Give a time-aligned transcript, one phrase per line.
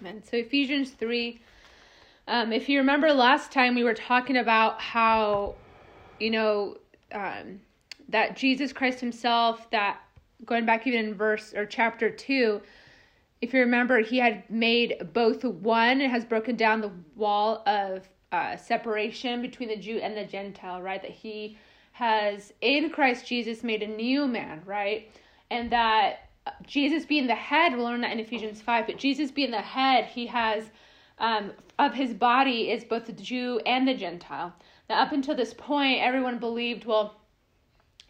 [0.00, 1.40] So Ephesians 3,
[2.26, 5.56] um, if you remember last time, we were talking about how,
[6.18, 6.78] you know,
[7.12, 7.60] um,
[8.08, 10.00] that Jesus Christ himself, that
[10.46, 12.60] going back even in verse or chapter 2,
[13.42, 18.08] if you remember, he had made both one, and has broken down the wall of
[18.32, 21.02] uh, separation between the Jew and the Gentile, right?
[21.02, 21.58] That he
[21.92, 25.10] has in Christ Jesus made a new man, right?
[25.50, 26.29] And that
[26.66, 30.06] Jesus being the head, we'll learn that in Ephesians 5, but Jesus being the head,
[30.06, 30.70] he has
[31.18, 34.54] um, of his body is both the Jew and the Gentile.
[34.88, 37.14] Now, up until this point, everyone believed, well,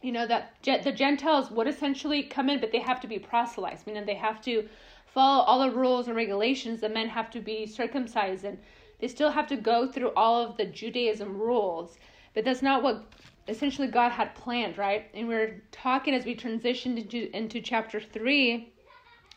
[0.01, 3.87] you know, that the Gentiles would essentially come in, but they have to be proselytized,
[3.87, 4.69] meaning they have to
[5.07, 6.81] follow all the rules and regulations.
[6.81, 8.59] The men have to be circumcised and
[9.01, 11.99] they still have to go through all of the Judaism rules.
[12.35, 13.05] But that's not what
[13.51, 15.07] essentially God had planned, right?
[15.15, 18.73] And we're talking as we transitioned into, into chapter 3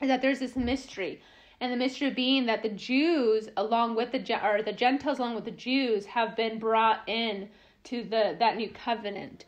[0.01, 1.21] is that there's this mystery.
[1.59, 5.45] And the mystery being that the Jews, along with the or the Gentiles, along with
[5.45, 7.49] the Jews, have been brought in
[7.85, 9.45] to the that new covenant.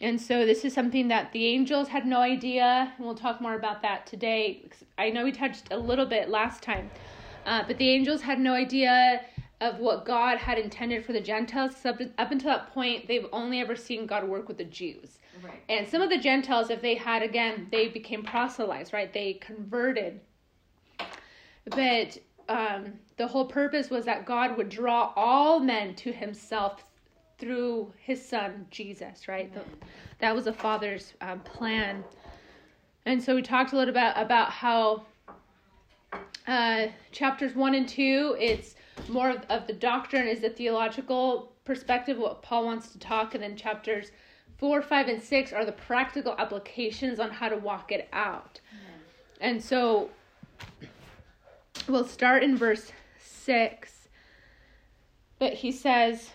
[0.00, 2.92] And so this is something that the angels had no idea.
[2.96, 4.68] And we'll talk more about that today.
[4.96, 6.90] I know we touched a little bit last time,
[7.44, 9.24] uh, but the angels had no idea
[9.60, 11.84] of what God had intended for the Gentiles.
[11.84, 15.18] Up, up until that point, they've only ever seen God work with the Jews.
[15.42, 15.60] Right.
[15.68, 19.12] And some of the Gentiles, if they had, again, they became proselytes, right?
[19.12, 20.20] They converted.
[21.64, 26.84] But um, the whole purpose was that God would draw all men to himself
[27.38, 29.52] through his son, Jesus, right?
[29.52, 29.62] The,
[30.20, 32.04] that was the Father's um, plan.
[33.06, 35.06] And so we talked a little bit about how
[36.46, 38.74] uh, chapters 1 and 2, it's
[39.08, 43.42] more of, of the doctrine is the theological perspective, what Paul wants to talk, and
[43.42, 44.10] then chapters
[44.56, 48.60] four, five, and six are the practical applications on how to walk it out.
[49.40, 50.10] And so
[51.86, 52.90] we'll start in verse
[53.22, 54.08] six.
[55.38, 56.30] But he says,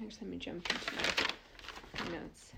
[0.00, 0.92] let me jump into
[2.04, 2.52] my notes.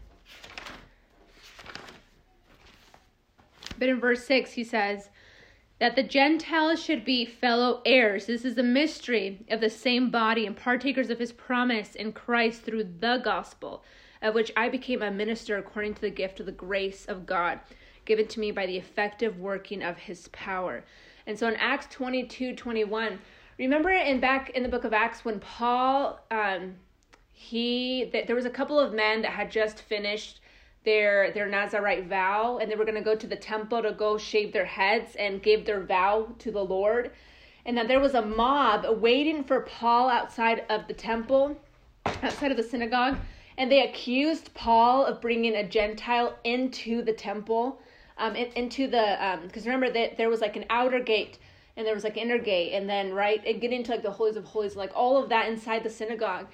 [3.78, 5.08] But in verse 6, he says,
[5.82, 8.26] that the Gentiles should be fellow heirs.
[8.26, 12.62] This is a mystery of the same body and partakers of his promise in Christ
[12.62, 13.82] through the gospel,
[14.22, 17.58] of which I became a minister according to the gift of the grace of God
[18.04, 20.84] given to me by the effective working of his power.
[21.26, 23.18] And so in Acts 22 21,
[23.58, 26.76] remember in back in the book of Acts when Paul, um,
[27.32, 30.41] he, there was a couple of men that had just finished
[30.84, 34.18] their their Nazarite vow and they were going to go to the temple to go
[34.18, 37.10] shave their heads and give their vow to the Lord.
[37.64, 41.56] And that there was a mob waiting for Paul outside of the temple,
[42.22, 43.18] outside of the synagogue,
[43.56, 47.80] and they accused Paul of bringing a Gentile into the temple,
[48.18, 51.38] um, into the because um, remember that there was like an outer gate
[51.76, 54.36] and there was like inner gate, and then right and get into like the holies
[54.36, 56.48] of holies, like all of that inside the synagogue,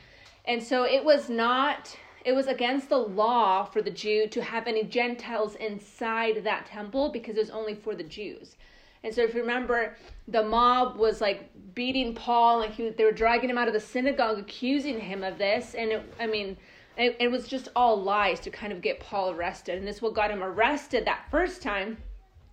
[0.44, 1.96] and so it was not
[2.28, 7.08] it was against the law for the Jew to have any Gentiles inside that temple
[7.08, 8.56] because it was only for the Jews.
[9.02, 9.96] And so if you remember,
[10.26, 13.80] the mob was like beating Paul, like he, they were dragging him out of the
[13.80, 15.74] synagogue, accusing him of this.
[15.74, 16.58] And it, I mean,
[16.98, 19.78] it, it was just all lies to kind of get Paul arrested.
[19.78, 21.96] And this is what got him arrested that first time.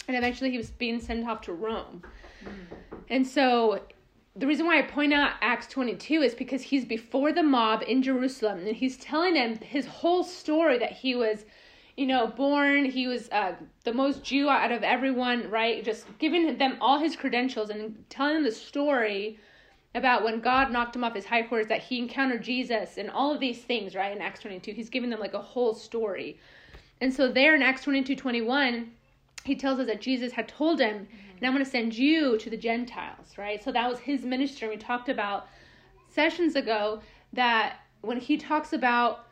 [0.08, 2.02] And eventually he was being sent off to Rome.
[3.10, 3.82] And so
[4.36, 8.04] the reason why I point out Acts 22 is because he's before the mob in
[8.04, 11.46] Jerusalem and he's telling them his whole story that he was,
[11.96, 13.54] you know, born, he was uh,
[13.86, 15.86] the most Jew out of everyone, right?
[15.86, 19.40] Just giving them all his credentials and telling them the story
[19.94, 23.34] about when God knocked him off his high horse, that he encountered Jesus and all
[23.34, 24.14] of these things, right?
[24.14, 26.38] In Acts 22, he's giving them like a whole story.
[27.00, 28.92] And so there in Acts 22 21,
[29.46, 31.08] he tells us that Jesus had told him
[31.38, 33.64] and I'm going to send you to the Gentiles, right?
[33.64, 34.68] So that was his ministry.
[34.70, 35.48] We talked about
[36.10, 37.02] sessions ago
[37.34, 39.28] that when he talks about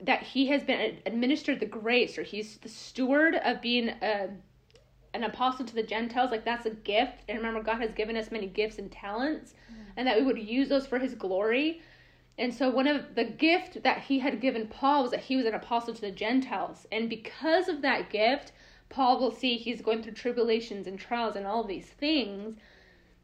[0.00, 4.28] that he has been administered the grace or he's the steward of being a,
[5.14, 7.22] an apostle to the Gentiles, like that's a gift.
[7.28, 9.82] And remember, God has given us many gifts and talents, mm-hmm.
[9.96, 11.82] and that we would use those for his glory.
[12.38, 15.46] And so, one of the gift that he had given Paul was that he was
[15.46, 16.86] an apostle to the Gentiles.
[16.90, 18.52] And because of that gift,
[18.92, 22.56] Paul will see he's going through tribulations and trials and all these things.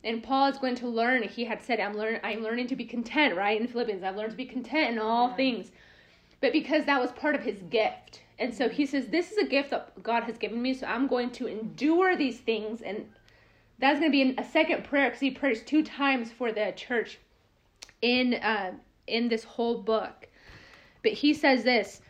[0.03, 1.23] And Paul is going to learn.
[1.25, 2.21] He had said, "I'm learn.
[2.25, 5.29] I'm learning to be content." Right in Philippians, I've learned to be content in all
[5.29, 5.37] yeah.
[5.37, 5.71] things.
[6.41, 9.47] But because that was part of his gift, and so he says, "This is a
[9.47, 13.11] gift that God has given me, so I'm going to endure these things." And
[13.79, 17.19] that's going to be a second prayer because he prays two times for the church
[18.01, 18.73] in uh,
[19.07, 20.29] in this whole book.
[21.03, 22.01] But he says this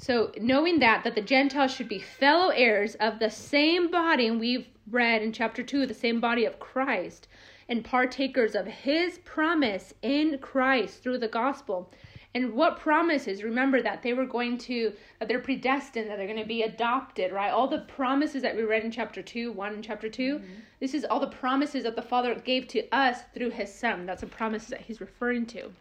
[0.00, 4.38] So, knowing that that the Gentiles should be fellow heirs of the same body, and
[4.38, 7.26] we've read in chapter 2 the same body of Christ,
[7.68, 11.90] and partakers of his promise in Christ through the gospel.
[12.32, 13.42] And what promises?
[13.42, 17.32] Remember that they were going to, that they're predestined, that they're going to be adopted,
[17.32, 17.50] right?
[17.50, 20.44] All the promises that we read in chapter 2, 1 and chapter 2, mm-hmm.
[20.78, 24.06] this is all the promises that the Father gave to us through his Son.
[24.06, 25.72] That's a promise that he's referring to.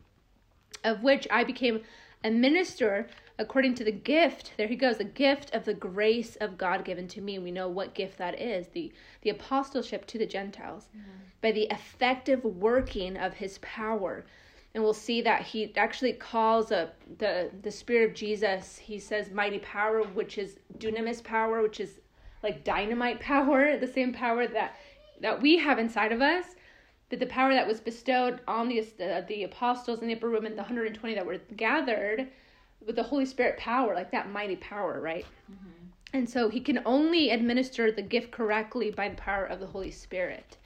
[0.84, 1.81] Of which I became
[2.24, 3.08] a minister
[3.39, 7.07] according to the gift there he goes the gift of the grace of god given
[7.07, 7.39] to me.
[7.39, 8.92] We know what gift that is the
[9.22, 11.10] the apostleship to the gentiles mm-hmm.
[11.42, 14.25] by the effective working of his power.
[14.74, 18.78] And we'll see that he actually calls up the the spirit of jesus.
[18.78, 22.00] He says mighty power which is dunamis power which is
[22.44, 24.75] like dynamite power the same power that
[25.22, 26.56] that we have inside of us
[27.10, 30.45] but the power that was bestowed on the, uh, the apostles in the upper room
[30.45, 32.28] and the 120 that were gathered
[32.85, 35.25] with the Holy Spirit power, like that mighty power, right?
[35.51, 35.68] Mm-hmm.
[36.13, 39.91] And so he can only administer the gift correctly by the power of the Holy
[39.91, 40.57] Spirit.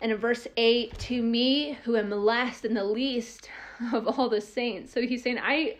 [0.00, 3.50] And in verse 8, to me who am less than the least
[3.92, 4.92] of all the saints.
[4.92, 5.76] So he's saying, I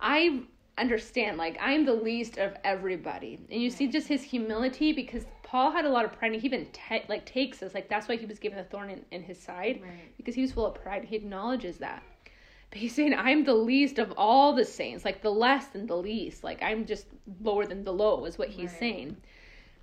[0.00, 0.42] I
[0.78, 3.38] understand, like I'm the least of everybody.
[3.50, 6.46] And you see just his humility because Paul had a lot of pride and he
[6.46, 9.22] even te- like takes us, like that's why he was given a thorn in, in
[9.22, 9.80] his side.
[9.82, 10.16] Right.
[10.16, 11.04] Because he was full of pride.
[11.04, 12.02] He acknowledges that.
[12.70, 15.96] But he's saying, I'm the least of all the saints, like the less than the
[15.96, 16.44] least.
[16.44, 17.06] Like I'm just
[17.40, 18.80] lower than the low, is what he's right.
[18.80, 19.16] saying.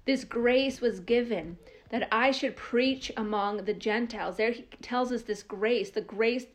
[0.06, 1.58] This grace was given
[1.90, 4.38] that I should preach among the Gentiles.
[4.38, 5.90] There he tells us this grace.
[5.90, 6.46] The grace,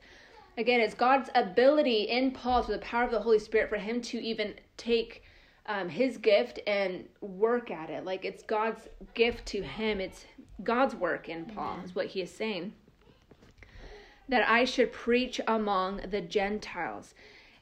[0.57, 4.01] again, is God's ability in Paul through the power of the Holy Spirit for him
[4.03, 5.25] to even take
[5.67, 8.05] um, his gift and work at it.
[8.05, 10.01] Like it's God's gift to him.
[10.01, 10.25] It's
[10.63, 12.73] God's work in Paul, is what he is saying
[14.31, 17.15] that I should preach among the Gentiles.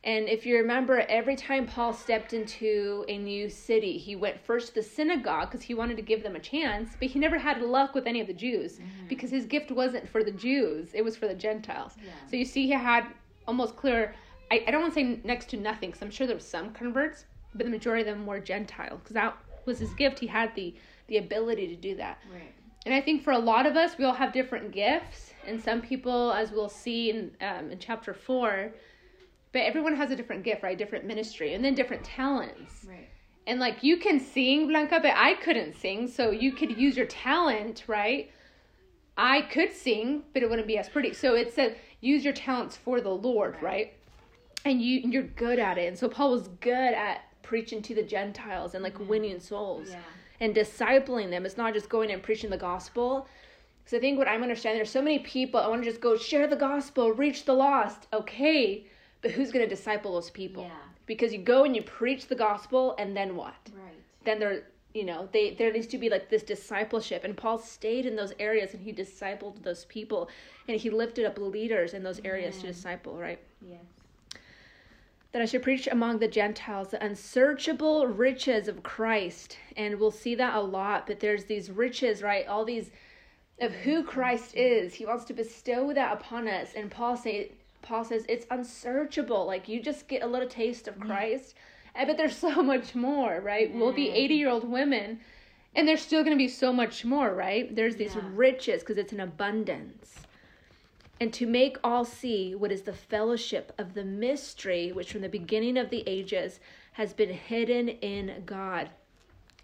[0.04, 4.68] And if you remember, every time Paul stepped into a new city, he went first
[4.68, 7.60] to the synagogue because he wanted to give them a chance, but he never had
[7.60, 9.08] luck with any of the Jews mm-hmm.
[9.08, 11.94] because his gift wasn't for the Jews, it was for the Gentiles.
[11.96, 12.12] Yeah.
[12.30, 13.06] So you see, he had
[13.48, 14.14] almost clear,
[14.52, 16.72] I, I don't want to say next to nothing because I'm sure there were some
[16.72, 17.24] converts,
[17.54, 20.20] but the majority of them were Gentile because that was his gift.
[20.20, 20.74] He had the,
[21.08, 22.18] the ability to do that.
[22.32, 22.54] Right.
[22.86, 25.80] And I think for a lot of us, we all have different gifts and some
[25.80, 28.72] people, as we'll see in um, in chapter four,
[29.52, 30.76] but everyone has a different gift, right?
[30.76, 32.84] Different ministry, and then different talents.
[32.86, 33.08] Right.
[33.46, 37.06] And like you can sing, Blanca, but I couldn't sing, so you could use your
[37.06, 38.30] talent, right?
[39.16, 41.14] I could sing, but it wouldn't be as pretty.
[41.14, 43.62] So it said use your talents for the Lord, right?
[43.62, 43.94] right?
[44.66, 45.88] And you you're good at it.
[45.88, 50.00] And so Paul was good at preaching to the Gentiles and like winning souls yeah.
[50.40, 51.44] And discipling them.
[51.44, 53.26] It's not just going and preaching the gospel,
[53.84, 56.16] because I think what I'm understanding, there's so many people, I want to just go
[56.16, 58.06] share the gospel, reach the lost.
[58.12, 58.86] Okay,
[59.22, 60.64] but who's going to disciple those people?
[60.64, 60.70] Yeah.
[61.06, 63.54] Because you go and you preach the gospel, and then what?
[63.74, 63.94] Right.
[64.24, 67.24] Then there, you know, they there needs to be like this discipleship.
[67.24, 70.28] And Paul stayed in those areas and he discipled those people,
[70.68, 73.16] and he lifted up leaders in those areas to disciple.
[73.16, 73.40] Right.
[73.62, 73.80] Yes
[75.32, 79.58] that I should preach among the Gentiles the unsearchable riches of Christ.
[79.76, 82.46] And we'll see that a lot, but there's these riches, right?
[82.46, 82.90] All these
[83.60, 84.94] of who Christ is.
[84.94, 86.72] He wants to bestow that upon us.
[86.74, 87.52] And Paul say
[87.82, 89.46] Paul says it's unsearchable.
[89.46, 91.54] Like you just get a little taste of Christ.
[91.94, 93.72] I bet there's so much more, right?
[93.74, 95.20] We'll be 80 year old women
[95.74, 97.74] and there's still going to be so much more, right?
[97.74, 98.22] There's these yeah.
[98.32, 100.14] riches because it's an abundance.
[101.20, 105.28] And to make all see what is the fellowship of the mystery which from the
[105.28, 106.60] beginning of the ages
[106.92, 108.90] has been hidden in God.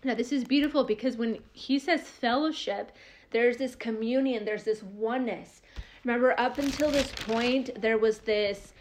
[0.03, 2.93] Now, this is beautiful because when he says fellowship,
[3.31, 5.63] there's this communion, there's this oneness.
[6.05, 8.74] Remember, up until this point, there was this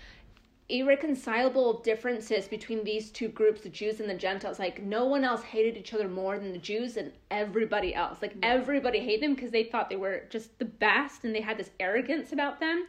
[0.69, 4.59] irreconcilable differences between these two groups, the Jews and the Gentiles.
[4.59, 8.21] Like, no one else hated each other more than the Jews and everybody else.
[8.21, 8.53] Like, yeah.
[8.53, 11.71] everybody hated them because they thought they were just the best and they had this
[11.79, 12.87] arrogance about them.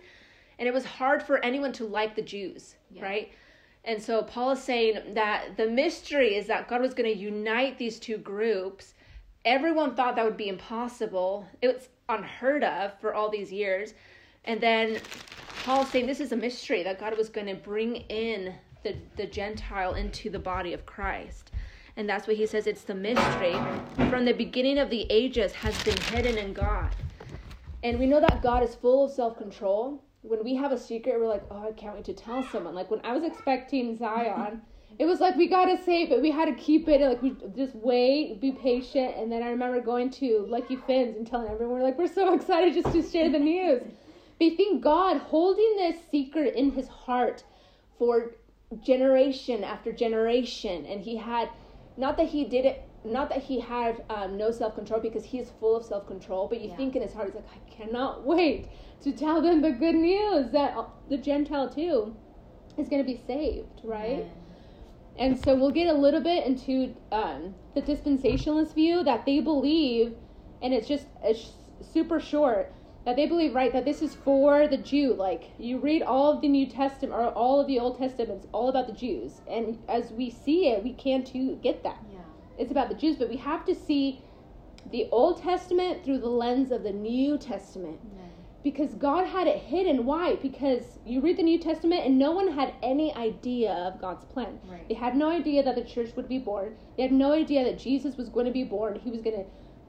[0.59, 3.03] And it was hard for anyone to like the Jews, yeah.
[3.03, 3.33] right?
[3.85, 7.77] And so Paul is saying that the mystery is that God was going to unite
[7.77, 8.95] these two groups
[9.45, 11.47] everyone thought that would be impossible.
[11.61, 13.95] It was unheard of for all these years.
[14.45, 14.99] And then
[15.65, 19.27] Paul saying this is a mystery that God was going to bring in the, the
[19.27, 21.51] Gentile into the body of Christ.
[21.97, 23.57] And that's what he says it's the mystery
[24.11, 26.95] from the beginning of the ages has been hidden in God.
[27.83, 30.03] And we know that God is full of self control.
[30.23, 32.75] When we have a secret, we're like, oh, I can't wait to tell someone.
[32.75, 34.63] Like when I was expecting Zion,
[34.99, 36.21] it was like we gotta save it.
[36.21, 37.01] We had to keep it.
[37.01, 39.17] Like we just wait, be patient.
[39.17, 42.75] And then I remember going to Lucky Fins and telling everyone, like, we're so excited
[42.75, 43.83] just to share the news.
[44.39, 47.45] Think God holding this secret in His heart
[47.99, 48.33] for
[48.83, 51.51] generation after generation, and he had
[51.97, 55.51] not that he did it not that he had um, no self control because he's
[55.61, 56.77] full of self control, but you yeah.
[56.77, 58.69] think in his heart, he's like, I cannot wait
[59.03, 60.75] to tell them the good news that
[61.11, 62.17] the Gentile too
[62.79, 64.25] is going to be saved, right?
[65.17, 70.15] And so we'll get a little bit into um, the dispensationalist view that they believe,
[70.63, 71.53] and it's just it's
[71.93, 72.73] super short,
[73.05, 75.15] that they believe, right, that this is for the Jew.
[75.15, 78.49] Like, you read all of the New Testament or all of the Old Testament, it's
[78.53, 79.41] all about the Jews.
[79.49, 81.99] And as we see it, we can't too get that.
[82.11, 82.21] Yeah.
[82.59, 84.23] It's about the Jews, but we have to see
[84.91, 87.99] the Old Testament through the lens of the New Testament.
[88.17, 88.25] Yeah
[88.65, 90.07] because God had it hidden.
[90.07, 90.37] Why?
[90.37, 94.59] Because you read the New Testament and no one had any idea of God's plan.
[94.67, 94.89] Right.
[94.89, 96.75] They had no idea that the church would be born.
[96.97, 98.99] They had no idea that Jesus was going to be born.
[98.99, 99.45] He was going to,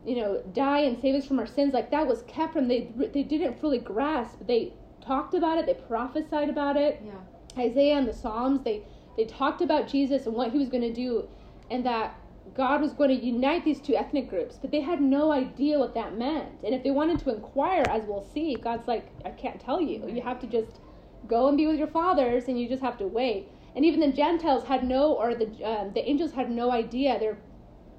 [0.06, 1.74] you know, die and save us from our sins.
[1.74, 4.40] Like that was kept from they they didn't fully grasp.
[4.48, 5.66] They talked about it.
[5.66, 7.02] They prophesied about it.
[7.04, 7.62] Yeah.
[7.64, 8.64] Isaiah and the Psalms.
[8.64, 8.84] They
[9.18, 11.28] they talked about Jesus and what he was going to do,
[11.72, 12.16] and that
[12.54, 15.94] God was going to unite these two ethnic groups, but they had no idea what
[15.96, 16.50] that meant.
[16.64, 20.08] And if they wanted to inquire, as we'll see, God's like, I can't tell you.
[20.08, 20.80] You have to just
[21.28, 23.50] go and be with your fathers, and you just have to wait.
[23.76, 27.20] And even the Gentiles had no, or the um, the angels had no idea.
[27.20, 27.38] They're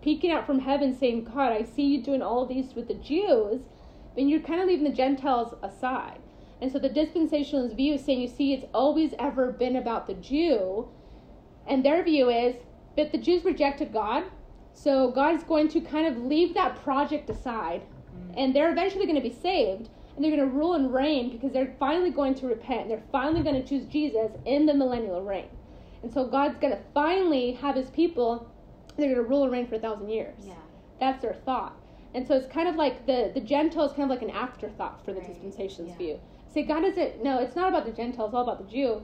[0.07, 2.95] peeking out from heaven, saying, "God, I see you doing all of these with the
[2.95, 3.63] Jews,"
[4.15, 6.21] but you're kind of leaving the Gentiles aside.
[6.61, 10.15] And so the dispensationalist view is saying, you see, it's always ever been about the
[10.15, 10.89] Jew,
[11.67, 12.55] and their view is,
[12.97, 14.25] but the Jews rejected God,
[14.73, 18.39] so God's going to kind of leave that project aside, mm-hmm.
[18.39, 21.53] and they're eventually going to be saved, and they're going to rule and reign because
[21.53, 22.83] they're finally going to repent.
[22.83, 25.49] And they're finally going to choose Jesus in the millennial reign.
[26.03, 28.51] And so God's going to finally have his people,
[28.97, 30.37] they're going to rule and reign for a thousand years.
[30.43, 30.55] Yeah.
[31.01, 31.77] That's their thought.
[32.15, 35.13] And so it's kind of like the, the Gentiles kind of like an afterthought for
[35.13, 35.29] the right.
[35.29, 35.99] dispensations yeah.
[35.99, 36.21] view.
[36.53, 39.03] Say, God doesn't, no, it's not about the Gentiles, it's all about the Jew.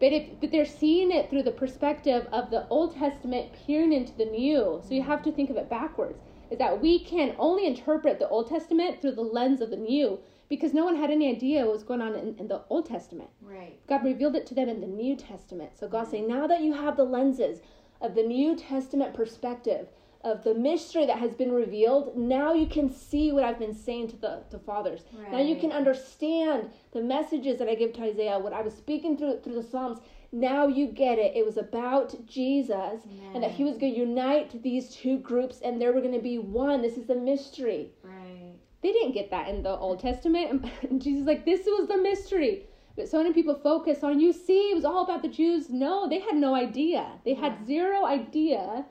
[0.00, 4.16] But if but they're seeing it through the perspective of the Old Testament peering into
[4.16, 4.80] the New.
[4.82, 5.10] So you mm-hmm.
[5.10, 6.18] have to think of it backwards.
[6.50, 10.18] Is that we can only interpret the Old Testament through the lens of the New
[10.48, 13.30] because no one had any idea what was going on in, in the Old Testament.
[13.40, 13.78] Right.
[13.86, 15.78] God revealed it to them in the New Testament.
[15.78, 16.16] So God's mm-hmm.
[16.16, 17.60] saying, now that you have the lenses
[18.00, 19.88] of the New Testament perspective,
[20.22, 24.08] of the mystery that has been revealed, now you can see what I've been saying
[24.08, 25.00] to the to fathers.
[25.14, 25.32] Right.
[25.32, 29.16] Now you can understand the messages that I give to Isaiah, what I was speaking
[29.16, 29.98] through through the Psalms.
[30.32, 31.34] Now you get it.
[31.34, 33.30] It was about Jesus Amen.
[33.34, 36.20] and that he was going to unite these two groups and they were going to
[36.20, 36.82] be one.
[36.82, 37.92] This is the mystery.
[38.04, 38.54] Right.
[38.82, 40.70] They didn't get that in the Old Testament.
[40.82, 42.66] And Jesus like, this was the mystery.
[43.00, 45.70] But so many people focus on, you see, it was all about the Jews.
[45.70, 47.06] No, they had no idea.
[47.24, 47.40] They yeah.
[47.40, 48.84] had zero idea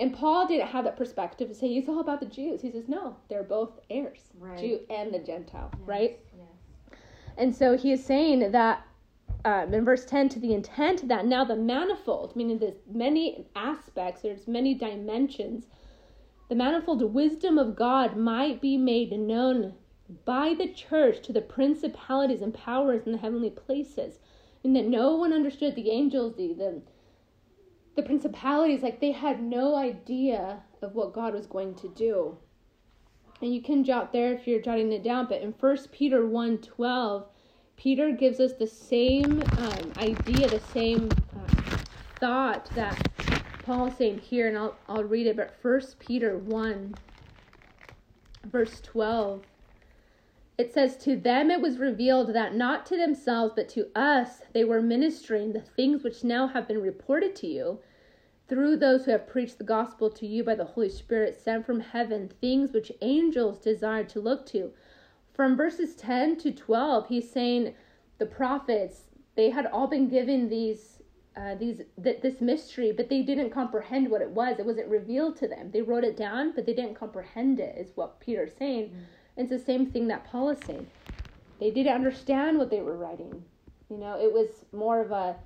[0.00, 2.62] and Paul didn't have that perspective to say he's all about the Jews.
[2.62, 4.58] He says, no, they're both heirs, right.
[4.58, 6.18] Jew and the Gentile, yes, right?
[6.36, 6.98] Yes.
[7.36, 8.86] And so he is saying that
[9.44, 14.22] um, in verse 10 to the intent that now the manifold, meaning there's many aspects,
[14.22, 15.66] there's many dimensions,
[16.48, 19.74] the manifold wisdom of God might be made known
[20.24, 24.18] by the church to the principalities and powers in the heavenly places,
[24.64, 26.82] and that no one understood the angels, the, the
[27.96, 32.38] the principalities, like they had no idea of what God was going to do.
[33.42, 36.58] And you can jot there if you're jotting it down, but in 1 Peter 1
[36.58, 37.26] 12,
[37.76, 41.76] Peter gives us the same um, idea, the same uh,
[42.18, 43.08] thought that
[43.64, 46.94] Paul is saying here, and I'll, I'll read it, but 1 Peter 1,
[48.44, 49.42] verse 12
[50.60, 54.62] it says, To them it was revealed that not to themselves, but to us, they
[54.62, 57.78] were ministering the things which now have been reported to you
[58.46, 61.80] through those who have preached the gospel to you by the Holy Spirit sent from
[61.80, 64.70] heaven, things which angels desire to look to.
[65.32, 67.74] From verses 10 to 12, he's saying
[68.18, 69.04] the prophets,
[69.36, 70.98] they had all been given these.
[71.36, 74.58] Uh, these th- this mystery, but they didn't comprehend what it was.
[74.58, 75.70] It wasn't revealed to them.
[75.70, 77.78] They wrote it down, but they didn't comprehend it.
[77.78, 78.88] Is what Peter's saying.
[78.88, 79.04] Mm
[79.40, 80.86] it's the same thing that Paul is saying.
[81.58, 83.44] They didn't understand what they were writing.
[83.90, 85.36] You know, it was more of a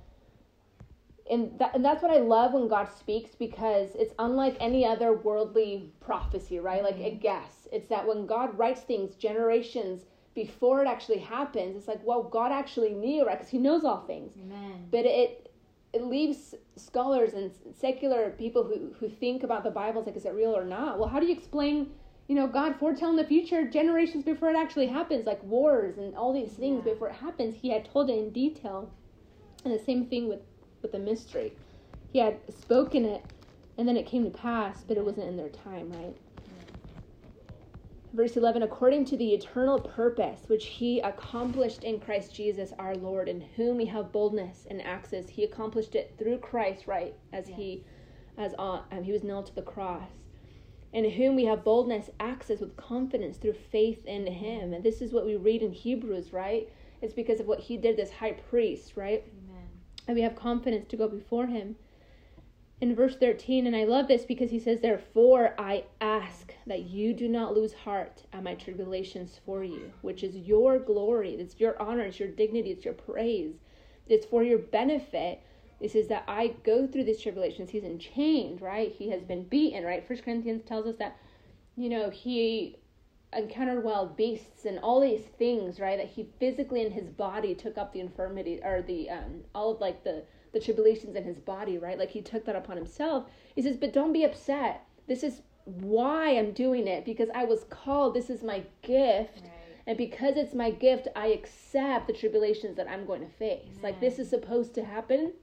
[1.29, 5.13] and, that, and that's what I love when God speaks because it's unlike any other
[5.13, 6.83] worldly prophecy, right?
[6.83, 7.19] Like a mm-hmm.
[7.19, 7.67] guess.
[7.71, 10.03] It's that when God writes things generations
[10.35, 13.37] before it actually happens, it's like, well, God actually knew, right?
[13.37, 14.33] Because He knows all things.
[14.37, 14.87] Amen.
[14.91, 15.51] But it
[15.93, 20.33] it leaves scholars and secular people who who think about the Bible like, is it
[20.33, 20.99] real or not?
[20.99, 21.89] Well, how do you explain
[22.27, 26.33] you know, God foretelling the future generations before it actually happens, like wars and all
[26.33, 26.93] these things yeah.
[26.93, 27.55] before it happens.
[27.55, 28.91] He had told it in detail.
[29.63, 30.41] And the same thing with,
[30.81, 31.53] with the mystery.
[32.13, 33.23] He had spoken it,
[33.77, 36.15] and then it came to pass, but it wasn't in their time, right?
[38.15, 43.27] verse 11 according to the eternal purpose which he accomplished in christ jesus our lord
[43.27, 47.83] in whom we have boldness and access he accomplished it through christ right as he
[48.37, 50.07] as on um, he was nailed to the cross
[50.95, 54.73] in whom we have boldness access with confidence through faith in him.
[54.73, 56.69] And this is what we read in hebrews right?
[57.01, 59.25] It's because of what he did as high priest right?
[59.49, 59.67] Amen.
[60.07, 61.75] and we have confidence to go before him.
[62.79, 67.13] In verse 13, and I love this because he says, Therefore I ask that you
[67.13, 71.81] do not lose heart at my tribulations for you, which is your glory, it's your
[71.81, 73.55] honor, it's your dignity, it's your praise,
[74.07, 75.41] it's for your benefit.
[75.81, 77.69] This is that I go through these tribulations.
[77.69, 78.91] He's enchained, right?
[78.91, 80.07] He has been beaten, right?
[80.07, 81.17] First Corinthians tells us that,
[81.75, 82.77] you know, he
[83.33, 85.97] encountered wild beasts and all these things, right?
[85.97, 89.81] That he physically in his body took up the infirmity or the um all of
[89.81, 91.99] like the the tribulations in his body, right?
[91.99, 93.25] Like he took that upon himself.
[93.55, 94.85] He says, But don't be upset.
[95.07, 98.13] This is why I'm doing it because I was called.
[98.13, 99.41] This is my gift.
[99.41, 99.51] Right.
[99.87, 103.77] And because it's my gift, I accept the tribulations that I'm going to face.
[103.83, 105.33] Like this is supposed to happen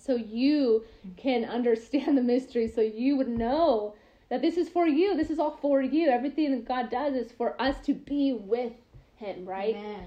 [0.00, 0.84] so you
[1.16, 3.94] can understand the mystery, so you would know
[4.30, 5.16] that this is for you.
[5.16, 6.08] This is all for you.
[6.08, 8.72] Everything that God does is for us to be with
[9.16, 9.76] Him, right?
[9.76, 10.04] Amen.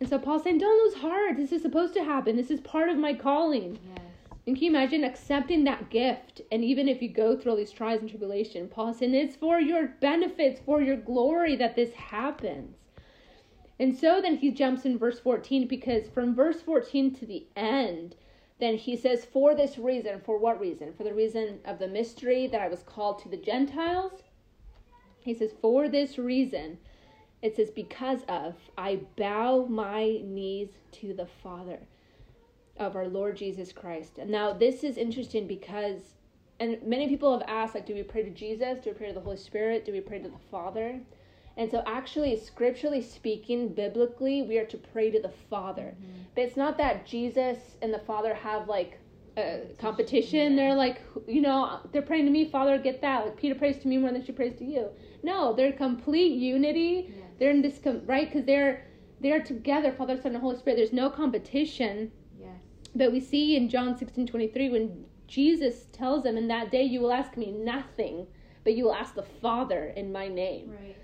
[0.00, 1.36] And so Paul's saying, don't lose heart.
[1.36, 2.36] This is supposed to happen.
[2.36, 3.78] This is part of my calling.
[3.96, 4.04] Yes.
[4.46, 6.40] And can you imagine accepting that gift?
[6.50, 9.60] And even if you go through all these trials and tribulation, Paul's saying it's for
[9.60, 12.76] your benefits, for your glory that this happens.
[13.78, 18.16] And so then he jumps in verse 14 because from verse 14 to the end,
[18.62, 20.94] then he says, For this reason, for what reason?
[20.96, 24.22] For the reason of the mystery that I was called to the Gentiles.
[25.18, 26.78] He says, For this reason
[27.42, 31.80] it says, Because of, I bow my knees to the Father
[32.76, 34.18] of our Lord Jesus Christ.
[34.18, 36.14] And now this is interesting because,
[36.60, 38.78] and many people have asked, like, do we pray to Jesus?
[38.78, 39.84] Do we pray to the Holy Spirit?
[39.84, 41.00] Do we pray to the Father?
[41.56, 45.94] And so, actually, scripturally speaking, biblically, we are to pray to the Father.
[45.94, 46.22] Mm-hmm.
[46.34, 48.98] But it's not that Jesus and the Father have like
[49.36, 50.56] a competition.
[50.56, 53.24] They're like, you know, they're praying to me, Father, get that.
[53.26, 54.88] Like Peter prays to me more than she prays to you.
[55.22, 57.14] No, they're complete unity.
[57.38, 58.86] They're in this com- right because they're
[59.20, 60.76] they're together, Father, Son, and Holy Spirit.
[60.76, 62.10] There's no competition.
[62.38, 62.50] Yes.
[62.94, 67.00] But we see in John 16, 23, when Jesus tells them, In that day you
[67.00, 68.26] will ask me nothing,
[68.64, 70.72] but you will ask the Father in my name.
[70.72, 70.96] Right.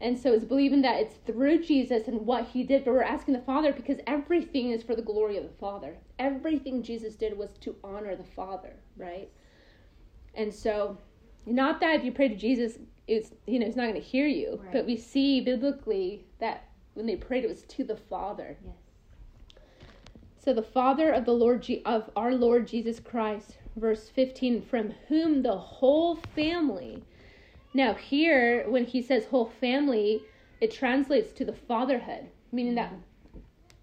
[0.00, 3.34] And so it's believing that it's through Jesus and what he did, but we're asking
[3.34, 5.98] the Father because everything is for the glory of the Father.
[6.18, 9.28] Everything Jesus did was to honor the Father, right?
[10.34, 10.96] And so,
[11.44, 14.26] not that if you pray to Jesus, it's you know, he's not going to hear
[14.26, 14.60] you.
[14.62, 14.72] Right.
[14.72, 18.56] But we see biblically that when they prayed, it was to the Father.
[18.64, 18.74] Yes.
[20.42, 24.94] So the Father of the Lord G- of our Lord Jesus Christ, verse fifteen, from
[25.08, 27.04] whom the whole family.
[27.72, 30.24] Now here, when he says whole family,
[30.60, 32.92] it translates to the fatherhood, meaning that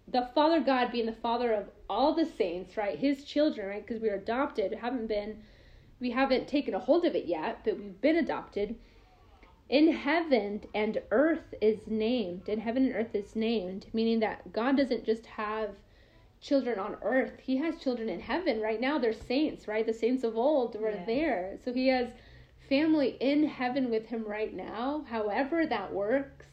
[0.08, 2.98] the Father God being the Father of all the saints, right?
[2.98, 3.86] His children, right?
[3.86, 5.42] Because we are adopted, haven't been,
[6.00, 8.76] we haven't taken a hold of it yet, but we've been adopted
[9.70, 12.48] in heaven and earth is named.
[12.48, 15.72] In heaven and earth is named, meaning that God doesn't just have
[16.40, 17.34] children on earth.
[17.42, 18.62] He has children in heaven.
[18.62, 19.86] Right now they're saints, right?
[19.86, 21.58] The saints of old were there.
[21.64, 22.08] So he has
[22.70, 25.06] family in heaven with him right now.
[25.10, 26.46] However that works.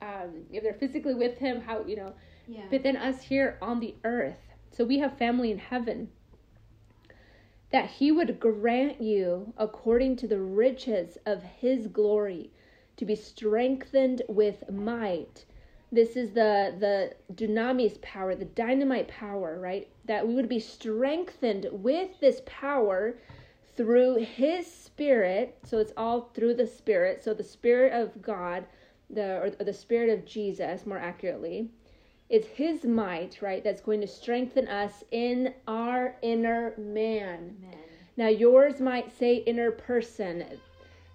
[0.00, 2.12] Um, if they're physically with him, how you know.
[2.48, 2.64] Yeah.
[2.70, 4.38] But then us here on the earth.
[4.70, 6.08] So we have family in heaven
[7.70, 12.50] that he would grant you, according to the riches of his glory,
[12.96, 15.46] to be strengthened with might.
[15.90, 19.88] This is the the dunamis power, the dynamite power, right?
[20.04, 23.16] That we would be strengthened with this power
[23.76, 25.58] through his spirit.
[25.64, 27.22] So it's all through the spirit.
[27.22, 28.66] So the spirit of God,
[29.10, 31.68] the or, the spirit of Jesus, more accurately,
[32.32, 37.56] it's His might, right, that's going to strengthen us in our inner man.
[37.62, 37.78] Amen.
[38.16, 40.44] Now, yours might say inner person.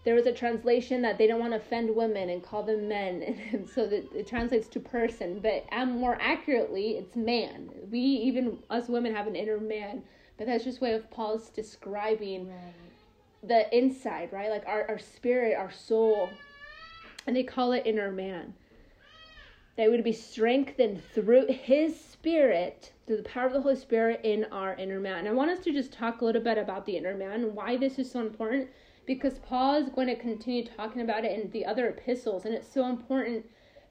[0.03, 3.23] There was a translation that they don't want to offend women and call them men,
[3.51, 5.39] and so that it translates to person.
[5.39, 7.71] But um, more accurately, it's man.
[7.89, 10.03] We even us women have an inner man,
[10.37, 12.73] but that's just way of Paul's describing right.
[13.43, 14.49] the inside, right?
[14.49, 16.29] Like our our spirit, our soul,
[17.25, 18.53] and they call it inner man
[19.77, 24.45] that would be strengthened through his spirit through the power of the holy spirit in
[24.45, 26.97] our inner man and i want us to just talk a little bit about the
[26.97, 28.67] inner man and why this is so important
[29.05, 32.71] because paul is going to continue talking about it in the other epistles and it's
[32.71, 33.45] so important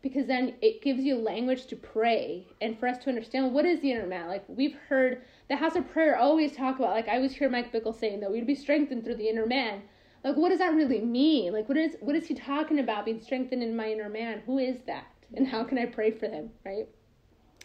[0.08, 3.80] because then it gives you language to pray and for us to understand what is
[3.80, 7.16] the inner man like we've heard the house of prayer always talk about like i
[7.16, 9.82] always hear mike bickle saying that we'd be strengthened through the inner man
[10.24, 11.52] Like, what does that really mean?
[11.52, 13.04] Like, what is what is he talking about?
[13.04, 14.42] Being strengthened in my inner man.
[14.46, 15.06] Who is that?
[15.34, 16.50] And how can I pray for them?
[16.64, 16.88] Right.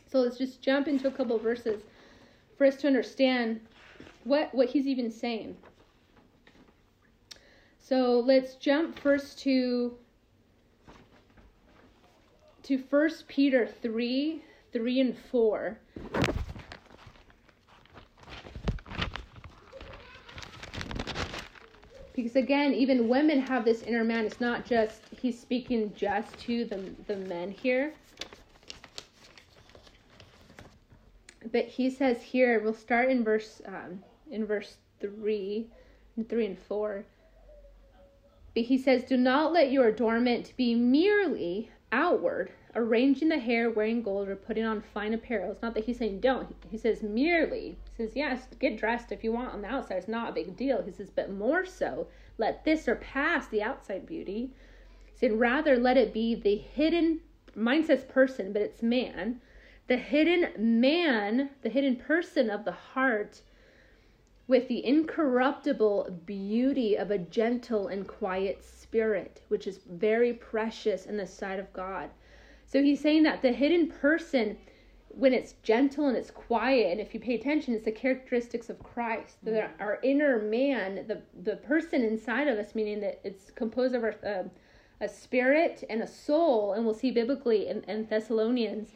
[0.06, 1.82] So let's just jump into a couple verses
[2.58, 3.62] for us to understand
[4.26, 5.58] what what he's even saying.
[7.80, 9.98] So let's jump first to
[12.72, 15.78] to First Peter three, three and four.
[22.16, 24.26] Because again, even women have this inner man.
[24.26, 27.94] It's not just he's speaking just to the the men here.
[31.52, 35.68] But he says here, we'll start in verse um, in verse three,
[36.16, 37.04] and three and four.
[38.56, 44.02] But he says, "Do not let your adornment be merely outward, arranging the hair, wearing
[44.02, 45.52] gold, or putting on fine apparel.
[45.52, 46.56] It's not that he's saying don't.
[46.70, 47.78] He says merely.
[47.98, 49.98] He says, yes, get dressed if you want on the outside.
[49.98, 50.82] It's not a big deal.
[50.82, 52.08] He says, but more so,
[52.38, 54.52] let this surpass the outside beauty.
[55.06, 57.20] He said, rather let it be the hidden,
[57.56, 59.42] mine says person, but it's man,
[59.88, 63.42] the hidden man, the hidden person of the heart
[64.48, 71.18] with the incorruptible beauty of a gentle and quiet spirit, which is very precious in
[71.18, 72.10] the sight of God.
[72.72, 74.58] So he's saying that the hidden person,
[75.10, 78.82] when it's gentle and it's quiet, and if you pay attention, it's the characteristics of
[78.82, 79.44] Christ.
[79.44, 79.56] Mm-hmm.
[79.56, 84.04] That our inner man, the the person inside of us, meaning that it's composed of
[84.04, 84.44] our, uh,
[85.02, 88.92] a spirit and a soul, and we'll see biblically in, in Thessalonians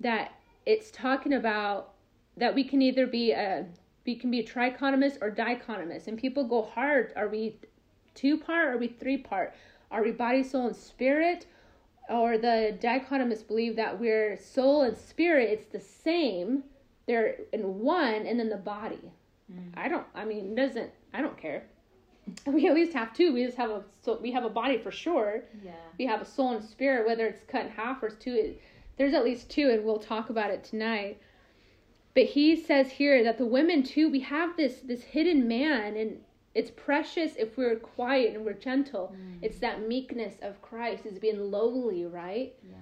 [0.00, 0.32] that
[0.66, 1.94] it's talking about
[2.36, 3.66] that we can either be a
[4.04, 6.08] we can be a trichotomous or dichotomous.
[6.08, 7.12] And people go hard.
[7.14, 7.60] Are we
[8.14, 9.54] two part or are we three part?
[9.92, 11.46] Are we body, soul, and spirit?
[12.08, 16.64] Or the dichotomous believe that we're soul and spirit, it's the same.
[17.06, 19.12] They're in one and then the body.
[19.52, 19.70] Mm.
[19.74, 21.64] I don't I mean doesn't I don't care.
[22.46, 23.32] We at least have two.
[23.32, 25.42] We just have a so we have a body for sure.
[25.64, 25.72] Yeah.
[25.98, 28.54] We have a soul and spirit, whether it's cut in half or it's two.
[28.96, 31.18] There's at least two, and we'll talk about it tonight
[32.14, 36.20] but he says here that the women too we have this this hidden man and
[36.54, 39.38] it's precious if we're quiet and we're gentle mm.
[39.42, 42.76] it's that meekness of christ is being lowly right yeah.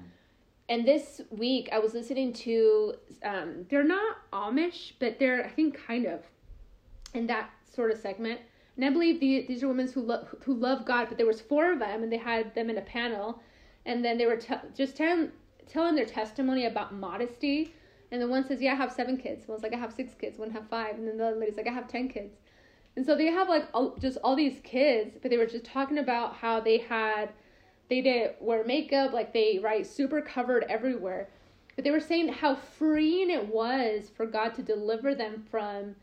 [0.69, 5.79] and this week i was listening to um, they're not amish but they're i think
[5.87, 6.21] kind of
[7.15, 8.41] in that sort of segment
[8.77, 11.41] and i believe the, these are women who, lo- who love god but there was
[11.41, 13.41] four of them and they had them in a panel
[13.87, 15.31] and then they were te- just telling
[15.69, 17.73] telling their testimony about modesty
[18.11, 19.47] and the one says, Yeah, I have seven kids.
[19.47, 20.39] One's like, I have six kids.
[20.39, 20.97] One have five.
[20.97, 22.37] And then the other lady's like, I have ten kids.
[22.97, 25.99] And so they have like all, just all these kids, but they were just talking
[25.99, 27.31] about how they had,
[27.89, 31.29] they didn't wear makeup, like they, right, super covered everywhere.
[31.77, 35.97] But they were saying how freeing it was for God to deliver them from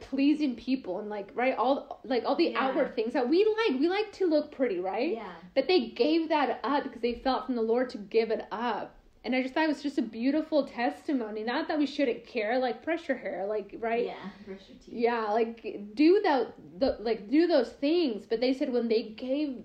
[0.00, 2.64] pleasing people and like right all like all the yeah.
[2.64, 6.28] outward things that we like we like to look pretty right yeah but they gave
[6.28, 9.54] that up because they felt from the lord to give it up and I just
[9.54, 11.44] thought it was just a beautiful testimony.
[11.44, 14.06] Not that we shouldn't care, like brush your hair, like right?
[14.06, 14.88] Yeah, brush your teeth.
[14.88, 15.62] Yeah, like
[15.94, 18.26] do that, the like do those things.
[18.28, 19.64] But they said when they gave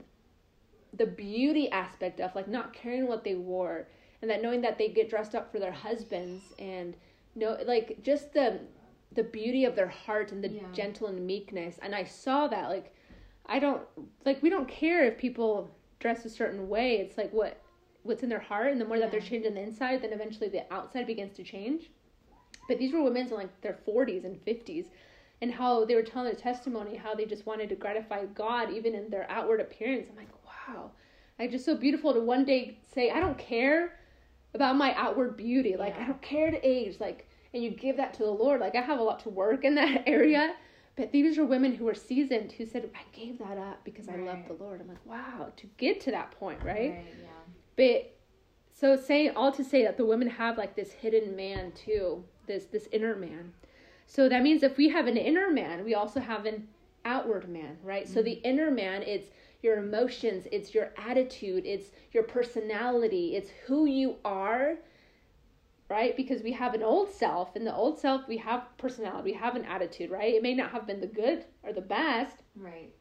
[0.93, 3.88] the beauty aspect of like not caring what they wore,
[4.22, 6.96] and that knowing that they get dressed up for their husbands, and
[7.36, 8.60] no, like just the
[9.13, 10.62] the beauty of their heart and the yeah.
[10.72, 11.80] gentle and meekness.
[11.82, 12.93] And I saw that like
[13.48, 13.82] I don't
[14.24, 16.98] like we don't care if people dress a certain way.
[16.98, 17.60] It's like what
[18.08, 19.04] what's in their heart, and the more yeah.
[19.04, 21.89] that they're changing the inside, then eventually the outside begins to change.
[22.67, 24.88] But these were women in like their 40s and 50s,
[25.41, 28.96] and how they were telling their testimony, how they just wanted to gratify God even
[28.96, 30.08] in their outward appearance.
[30.10, 30.91] I'm like, wow,
[31.38, 34.00] like just so beautiful to one day say, I don't care
[34.54, 36.04] about my outward beauty, like yeah.
[36.04, 38.62] I don't care to age, like, and you give that to the Lord.
[38.62, 40.56] Like I have a lot to work in that area.
[40.98, 44.20] But these are women who were seasoned who said, I gave that up because right.
[44.20, 44.82] I love the Lord.
[44.82, 46.89] I'm like, wow, to get to that point, right?
[46.89, 47.28] right yeah.
[47.78, 48.13] But
[48.74, 52.66] so saying all to say that the women have like this hidden man too, this
[52.66, 53.54] this inner man.
[54.08, 56.68] So that means if we have an inner man, we also have an
[57.06, 58.06] outward man, right?
[58.06, 58.13] Mm-hmm.
[58.13, 58.46] So the mm-hmm.
[58.46, 59.30] inner man, it's
[59.62, 64.76] your emotions, it's your attitude, it's your personality, it's who you are,
[65.90, 66.16] right?
[66.16, 67.56] Because we have an old self.
[67.56, 70.34] and the old self, we have personality, we have an attitude, right?
[70.34, 72.44] It may not have been the good or the best.
[72.56, 72.92] Right.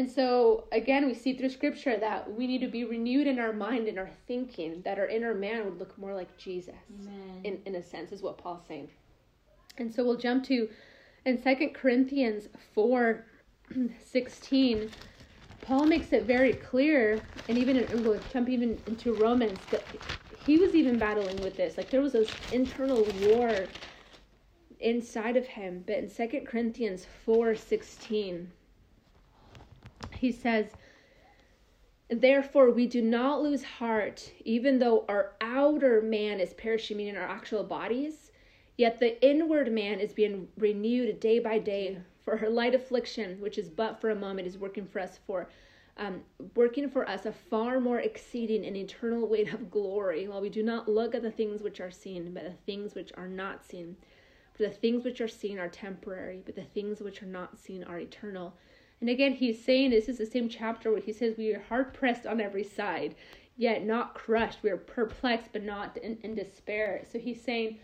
[0.00, 3.52] And so, again, we see through scripture that we need to be renewed in our
[3.52, 7.40] mind and our thinking, that our inner man would look more like Jesus, Amen.
[7.44, 8.88] in, in a sense, is what Paul's saying.
[9.76, 10.70] And so we'll jump to,
[11.26, 13.26] in Second Corinthians 4
[14.02, 14.90] 16,
[15.60, 19.94] Paul makes it very clear, and even in, we'll jump even into Romans, that
[20.30, 21.76] he was even battling with this.
[21.76, 23.68] Like there was this internal war
[24.80, 25.84] inside of him.
[25.86, 28.50] But in Second Corinthians 4 16,
[30.20, 30.66] he says,
[32.10, 37.26] Therefore, we do not lose heart, even though our outer man is perishing, meaning our
[37.26, 38.30] actual bodies,
[38.76, 41.98] yet the inward man is being renewed day by day.
[42.22, 45.48] For her light affliction, which is but for a moment, is working for us for
[45.96, 46.22] um,
[46.54, 50.62] working for us a far more exceeding and eternal weight of glory, while we do
[50.62, 53.96] not look at the things which are seen, but the things which are not seen.
[54.52, 57.84] For the things which are seen are temporary, but the things which are not seen
[57.84, 58.54] are eternal.
[59.00, 61.94] And again, he's saying this is the same chapter where he says, We are hard
[61.94, 63.14] pressed on every side,
[63.56, 64.62] yet not crushed.
[64.62, 67.04] We are perplexed, but not in, in despair.
[67.10, 67.78] So he's saying,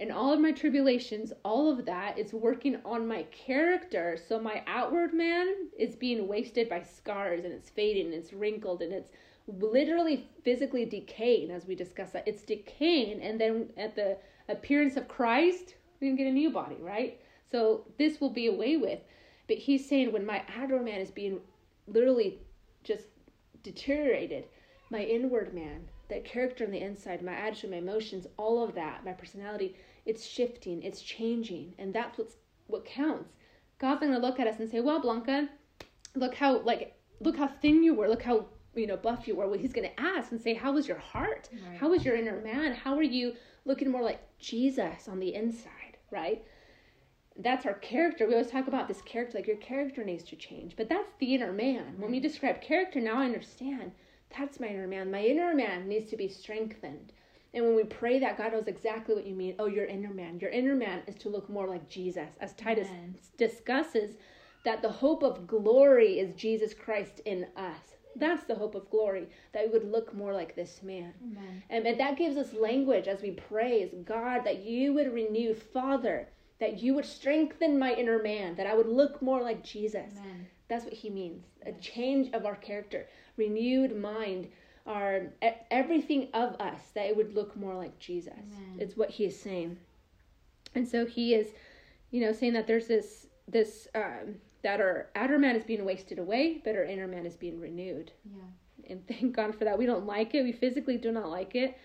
[0.00, 4.18] in all of my tribulations, all of that is working on my character.
[4.28, 8.82] So my outward man is being wasted by scars and it's fading and it's wrinkled
[8.82, 9.10] and it's
[9.46, 12.26] literally physically decaying as we discuss that.
[12.26, 14.16] It's decaying and then at the
[14.48, 17.20] appearance of Christ, we can get a new body, right?
[17.50, 18.98] So this will be away with.
[19.48, 21.40] But he's saying when my outer man is being
[21.86, 22.38] literally
[22.84, 23.04] just
[23.62, 24.46] deteriorated,
[24.90, 29.04] my inward man, that character on the inside, my attitude, my emotions, all of that,
[29.04, 33.32] my personality, it's shifting, it's changing, and that's what's what counts.
[33.78, 35.48] God's gonna look at us and say, "Well, Blanca,
[36.14, 39.48] look how like look how thin you were, look how you know buff you were."
[39.48, 41.48] Well, He's gonna ask and say, "How was your heart?
[41.52, 41.78] Right.
[41.78, 42.74] How was your inner man?
[42.74, 46.44] How are you looking more like Jesus on the inside?" Right?
[47.38, 48.26] That's our character.
[48.26, 50.76] We always talk about this character, like your character needs to change.
[50.76, 51.94] But that's the inner man.
[51.98, 52.26] When we mm-hmm.
[52.28, 53.92] describe character, now I understand
[54.36, 55.10] that's my inner man.
[55.10, 57.12] My inner man needs to be strengthened.
[57.54, 59.54] And when we pray that, God knows exactly what you mean.
[59.58, 60.40] Oh, your inner man.
[60.40, 62.30] Your inner man is to look more like Jesus.
[62.40, 63.14] As Titus Amen.
[63.36, 64.16] discusses,
[64.64, 67.96] that the hope of glory is Jesus Christ in us.
[68.14, 71.14] That's the hope of glory, that we would look more like this man.
[71.22, 71.62] Amen.
[71.70, 76.28] And, and that gives us language as we praise God, that you would renew, Father,
[76.62, 80.12] that you would strengthen my inner man, that I would look more like Jesus.
[80.16, 80.46] Amen.
[80.68, 84.46] That's what he means a change of our character, renewed mind,
[84.86, 85.22] our
[85.72, 88.32] everything of us, that it would look more like Jesus.
[88.34, 88.78] Amen.
[88.78, 89.76] It's what he is saying.
[90.76, 91.48] And so he is,
[92.12, 96.20] you know, saying that there's this, this, um, that our outer man is being wasted
[96.20, 98.12] away, but our inner man is being renewed.
[98.24, 98.90] Yeah.
[98.92, 99.76] And thank God for that.
[99.76, 100.44] We don't like it.
[100.44, 101.76] We physically do not like it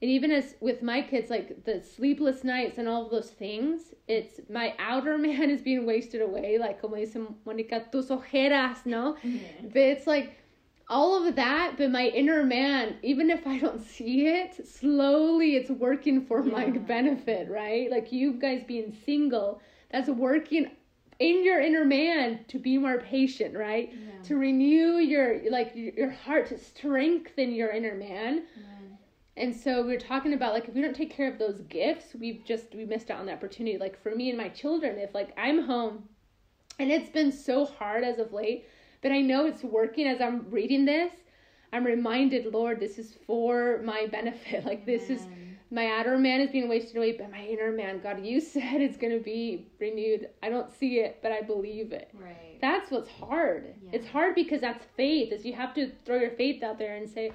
[0.00, 3.94] and even as with my kids like the sleepless nights and all of those things
[4.06, 9.16] it's my outer man is being wasted away like como dice monica tus ojeras no
[9.22, 9.40] yeah.
[9.62, 10.38] but it's like
[10.90, 15.70] all of that but my inner man even if i don't see it slowly it's
[15.70, 16.52] working for yeah.
[16.52, 20.70] my benefit right like you guys being single that's working
[21.18, 24.22] in your inner man to be more patient right yeah.
[24.22, 28.44] to renew your like your heart to strengthen your inner man
[29.38, 32.14] and so we are talking about like if we don't take care of those gifts,
[32.18, 33.78] we've just we missed out on the opportunity.
[33.78, 36.08] Like for me and my children, if like I'm home
[36.78, 38.66] and it's been so hard as of late,
[39.02, 41.12] but I know it's working as I'm reading this.
[41.72, 44.64] I'm reminded, Lord, this is for my benefit.
[44.68, 45.26] Like this is
[45.70, 48.96] my outer man is being wasted away, but my inner man, God, you said it's
[48.96, 50.28] gonna be renewed.
[50.42, 52.10] I don't see it, but I believe it.
[52.14, 52.58] Right.
[52.60, 53.74] That's what's hard.
[53.82, 53.90] Yeah.
[53.92, 55.32] It's hard because that's faith.
[55.32, 57.32] Is you have to throw your faith out there and say,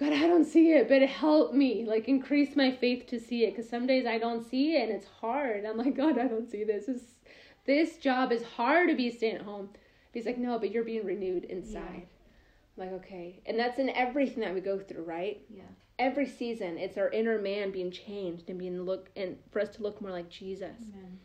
[0.00, 3.44] God, I don't see it, but it helped me, like increase my faith to see
[3.44, 3.50] it.
[3.50, 5.66] Because some days I don't see it and it's hard.
[5.66, 6.86] I'm like, God, I don't see this.
[6.86, 7.02] This,
[7.66, 9.68] this job is hard to be staying at home.
[9.72, 9.78] But
[10.14, 12.06] he's like, no, but you're being renewed inside.
[12.78, 12.82] Yeah.
[12.84, 13.42] I'm like, okay.
[13.44, 15.42] And that's in everything that we go through, right?
[15.50, 15.64] Yeah.
[15.98, 19.82] Every season, it's our inner man being changed and being look and for us to
[19.82, 20.78] look more like Jesus.
[20.80, 21.18] Amen.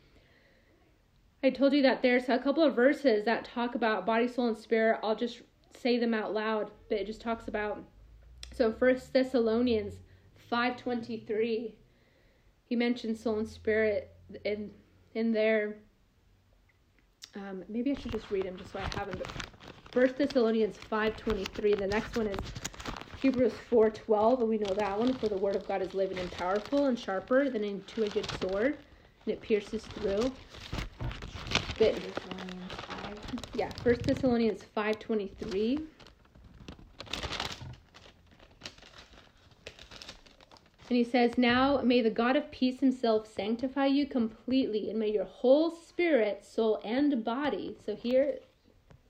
[1.41, 4.57] I told you that there's a couple of verses that talk about body, soul, and
[4.57, 4.99] spirit.
[5.01, 5.43] I'll just
[5.81, 7.81] say them out loud, but it just talks about
[8.55, 9.95] so First Thessalonians
[10.49, 11.73] 5:23
[12.63, 14.11] he mentions soul and spirit
[14.45, 14.71] in
[15.13, 15.75] in there.
[17.35, 19.17] Um, maybe I should just read them just so I have them.
[19.17, 19.29] But
[19.91, 21.75] First Thessalonians 5:23.
[21.77, 22.43] The next one is
[23.13, 25.17] Hebrews 4:12, and we know that one.
[25.17, 28.77] For the word of God is living and powerful and sharper than any two-edged sword,
[29.25, 30.37] and it pierces through.
[31.77, 31.95] But,
[33.53, 35.87] yeah, First Thessalonians 5:23.
[40.89, 45.11] And he says, Now may the God of peace himself sanctify you completely, and may
[45.11, 48.35] your whole spirit, soul, and body, so here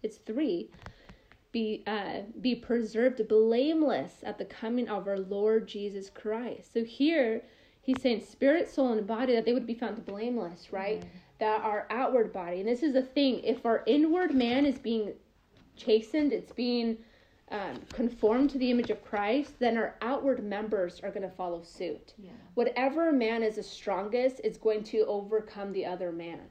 [0.02, 0.70] it's three,
[1.52, 6.74] be, uh, be preserved blameless at the coming of our Lord Jesus Christ.
[6.74, 7.44] So here
[7.82, 11.00] he's saying spirit, soul, and body, that they would be found blameless, right?
[11.00, 11.18] Mm-hmm.
[11.40, 15.14] That our outward body, and this is the thing, if our inward man is being
[15.76, 16.98] chastened, it's being
[17.52, 21.62] um, conform to the image of Christ, then our outward members are going to follow
[21.62, 22.14] suit.
[22.18, 22.32] Yeah.
[22.56, 26.42] Whatever man is the strongest is going to overcome the other man.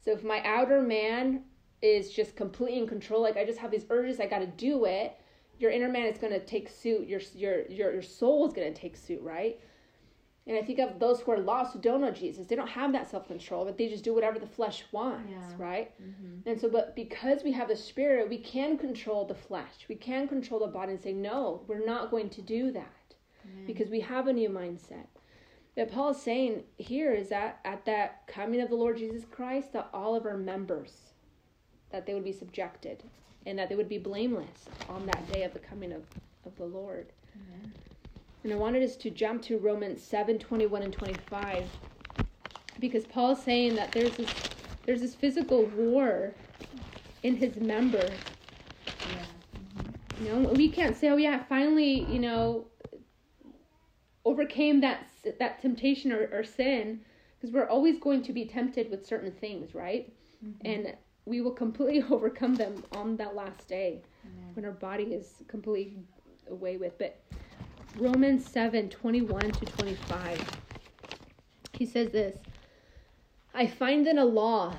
[0.00, 1.42] So if my outer man
[1.80, 4.84] is just completely in control, like I just have these urges, I got to do
[4.84, 5.16] it,
[5.58, 7.06] your inner man is going to take suit.
[7.06, 9.60] Your your your your soul is going to take suit, right?
[10.46, 12.48] And I think of those who are lost who don't know Jesus.
[12.48, 15.54] They don't have that self control, but they just do whatever the flesh wants, yeah.
[15.56, 15.92] right?
[16.02, 16.48] Mm-hmm.
[16.48, 19.86] And so, but because we have the Spirit, we can control the flesh.
[19.88, 23.66] We can control the body and say, no, we're not going to do that Amen.
[23.66, 25.06] because we have a new mindset.
[25.76, 29.72] That Paul is saying here is that at that coming of the Lord Jesus Christ,
[29.72, 30.92] that all of our members,
[31.90, 33.04] that they would be subjected
[33.46, 36.02] and that they would be blameless on that day of the coming of,
[36.44, 37.12] of the Lord.
[37.34, 37.72] Amen.
[38.44, 41.64] And I wanted us to jump to Romans 7 21 and 25
[42.80, 44.30] because Paul's saying that there's this
[44.84, 46.34] there's this physical war
[47.22, 48.20] in his members.
[49.04, 49.24] Yeah.
[49.56, 50.24] Mm-hmm.
[50.24, 52.66] You know, we can't say, "Oh yeah, finally, you know,
[54.24, 55.06] overcame that
[55.38, 57.00] that temptation or, or sin,"
[57.38, 60.12] because we're always going to be tempted with certain things, right?
[60.44, 60.66] Mm-hmm.
[60.66, 64.50] And we will completely overcome them on that last day Amen.
[64.54, 65.98] when our body is completely
[66.50, 66.98] away with.
[66.98, 67.20] But
[67.94, 70.44] Romans 7 21 to 25,
[71.74, 72.36] he says this
[73.54, 74.78] I find in a law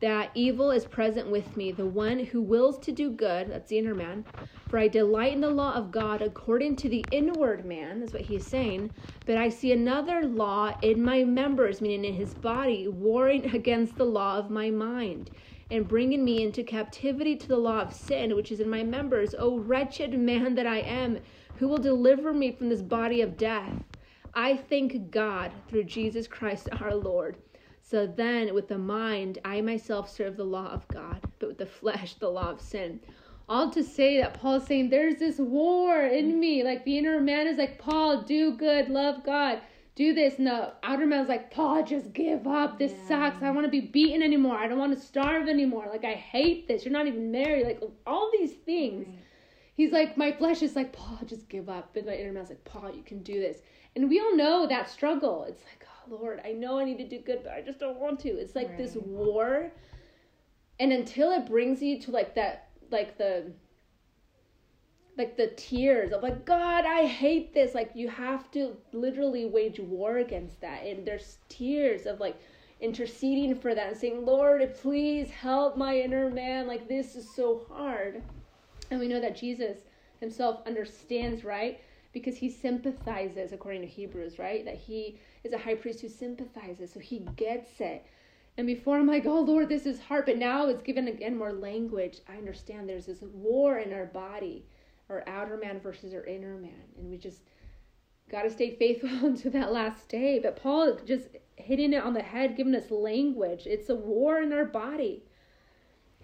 [0.00, 3.78] that evil is present with me, the one who wills to do good, that's the
[3.78, 4.26] inner man.
[4.66, 8.22] For I delight in the law of God according to the inward man, that's what
[8.22, 8.90] he's saying.
[9.24, 14.04] But I see another law in my members, meaning in his body, warring against the
[14.04, 15.30] law of my mind
[15.70, 19.34] and bringing me into captivity to the law of sin, which is in my members.
[19.38, 21.18] O wretched man that I am,
[21.58, 23.72] who will deliver me from this body of death?
[24.34, 27.36] I thank God through Jesus Christ our Lord.
[27.82, 31.66] So then, with the mind, I myself serve the law of God, but with the
[31.66, 33.00] flesh, the law of sin.
[33.48, 36.64] All to say that Paul is saying there's this war in me.
[36.64, 39.60] Like the inner man is like, Paul, do good, love God
[39.96, 40.38] do this.
[40.38, 42.78] And the outer man's like, Paul, just give up.
[42.78, 43.08] This yeah.
[43.08, 43.42] sucks.
[43.42, 44.56] I don't want to be beaten anymore.
[44.56, 45.86] I don't want to starve anymore.
[45.90, 46.84] Like, I hate this.
[46.84, 47.66] You're not even married.
[47.66, 49.08] Like, all these things.
[49.08, 49.18] Right.
[49.76, 51.90] He's like, my flesh is like, Paul, just give up.
[51.92, 53.58] But my inner man's like, Paul, you can do this.
[53.94, 55.44] And we all know that struggle.
[55.44, 57.98] It's like, oh, Lord, I know I need to do good, but I just don't
[57.98, 58.28] want to.
[58.30, 58.78] It's like right.
[58.78, 59.70] this war.
[60.80, 63.52] And until it brings you to like that, like the
[65.18, 69.80] like the tears of like god i hate this like you have to literally wage
[69.80, 72.36] war against that and there's tears of like
[72.80, 77.64] interceding for that and saying lord please help my inner man like this is so
[77.70, 78.22] hard
[78.90, 79.78] and we know that jesus
[80.20, 81.80] himself understands right
[82.12, 86.92] because he sympathizes according to hebrews right that he is a high priest who sympathizes
[86.92, 88.04] so he gets it
[88.58, 91.52] and before I'm like, oh Lord, this is hard, but now it's given again more
[91.52, 92.20] language.
[92.26, 94.64] I understand there's this war in our body
[95.08, 96.82] our outer man versus our inner man.
[96.98, 97.42] And we just
[98.30, 100.38] got to stay faithful until that last day.
[100.38, 103.66] But Paul just hitting it on the head, giving us language.
[103.66, 105.24] It's a war in our body.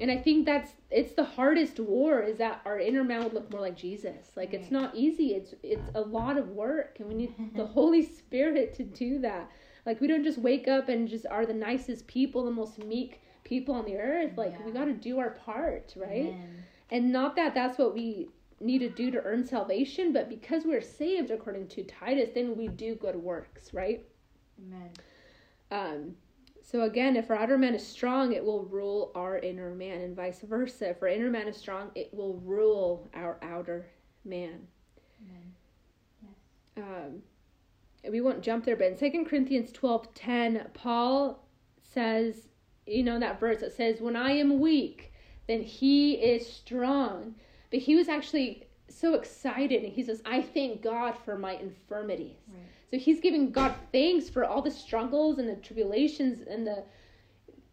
[0.03, 3.49] And I think that's it's the hardest war is that our inner man would look
[3.53, 4.33] more like Jesus.
[4.35, 5.29] Like it's not easy.
[5.35, 9.49] It's it's a lot of work and we need the Holy Spirit to do that.
[9.87, 13.23] Like we don't just wake up and just are the nicest people, the most meek
[13.45, 14.37] people on the earth.
[14.37, 14.67] Like yeah.
[14.67, 16.35] we got to do our part, right?
[16.35, 16.65] Amen.
[16.91, 20.83] And not that that's what we need to do to earn salvation, but because we're
[20.83, 24.05] saved according to Titus, then we do good works, right?
[24.67, 24.91] Amen.
[25.71, 26.17] Um,
[26.63, 30.17] so again, if our outer man is strong, it will rule our inner man, and
[30.17, 30.91] vice versa.
[30.91, 33.87] If our inner man is strong, it will rule our outer
[34.25, 34.67] man.
[35.21, 35.53] Amen.
[36.77, 36.85] Yes.
[36.85, 37.23] Um,
[38.11, 41.47] we won't jump there, but in Second Corinthians twelve ten, Paul
[41.83, 42.49] says,
[42.87, 45.13] you know, that verse that says, "When I am weak,
[45.47, 47.35] then He is strong."
[47.73, 52.37] But he was actually so excited and he says, I thank God for my infirmities.
[52.47, 52.63] Right.
[52.93, 56.85] So he's giving God thanks for all the struggles and the tribulations and the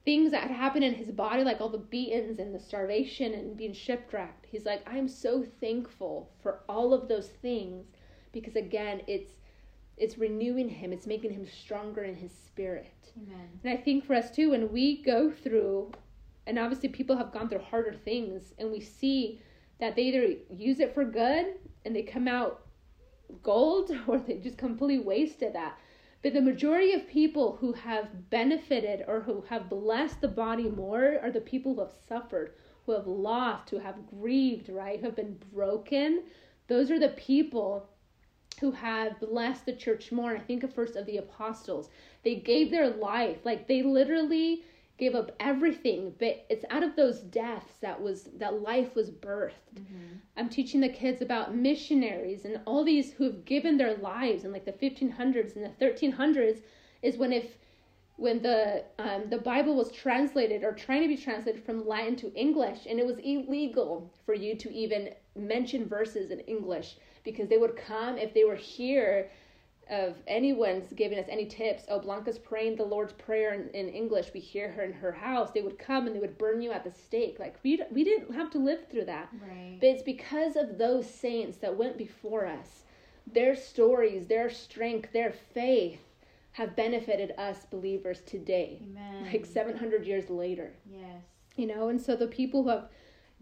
[0.06, 3.58] things that had happened in his body, like all the beatings and the starvation and
[3.58, 4.46] being shipwrecked.
[4.50, 7.88] He's like, I'm so thankful for all of those things
[8.32, 9.34] because again, it's
[9.98, 13.12] it's renewing him, it's making him stronger in his spirit.
[13.18, 13.50] Amen.
[13.66, 15.92] And I think for us too, when we go through
[16.48, 19.42] and obviously people have gone through harder things and we see
[19.82, 22.69] that they either use it for good and they come out
[23.44, 25.78] gold or they just completely wasted that.
[26.22, 31.18] But the majority of people who have benefited or who have blessed the body more
[31.22, 32.54] are the people who have suffered,
[32.86, 35.00] who have lost, who have grieved, right?
[35.00, 36.23] Who have been broken.
[36.67, 37.88] Those are the people
[38.60, 40.32] who have blessed the church more.
[40.32, 41.90] And I think of first of the apostles.
[42.23, 43.38] They gave their life.
[43.46, 44.63] Like they literally
[45.00, 49.54] gave up everything but it's out of those deaths that was that life was birthed
[49.75, 50.15] mm-hmm.
[50.37, 54.52] i'm teaching the kids about missionaries and all these who have given their lives in
[54.52, 56.62] like the 1500s and the 1300s
[57.02, 57.45] is when if
[58.19, 62.33] when the um, the Bible was translated or trying to be translated from Latin to
[62.33, 67.58] English, and it was illegal for you to even mention verses in English because they
[67.58, 69.29] would come if they were here
[69.90, 71.83] of anyone's giving us any tips.
[71.90, 74.31] Oh, Blanca's praying the Lord's Prayer in, in, English.
[74.33, 75.52] We hear her in her house.
[75.52, 77.37] They would come and they would burn you at the stake.
[77.40, 79.29] Like we we didn't have to live through that.
[79.42, 79.77] Right.
[79.79, 82.83] But it's because of those saints that went before us.
[83.31, 86.02] Their stories, their strength, their faith
[86.52, 88.81] have benefited us believers today.
[88.83, 89.31] Amen.
[89.31, 90.73] Like 700 years later.
[90.92, 91.21] Yes.
[91.56, 92.90] You know, and so the people who have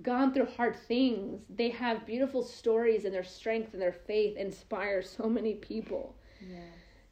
[0.02, 5.02] gone through hard things, they have beautiful stories and their strength and their faith inspire
[5.02, 6.16] so many people.
[6.50, 6.58] Yeah.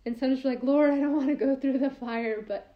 [0.05, 2.75] And sometimes you're like, Lord, I don't want to go through the fire, but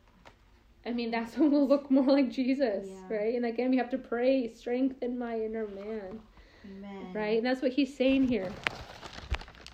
[0.86, 3.18] I mean, that's when we'll look more like Jesus, Yeah.
[3.18, 3.36] right?
[3.36, 6.20] And again, we have to pray, strengthen my inner man,
[6.66, 7.12] Amen.
[7.14, 7.38] right?
[7.38, 8.52] And that's what he's saying here.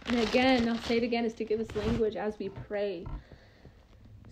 [0.08, 3.06] And again, I'll say it again, is to give us language as we pray.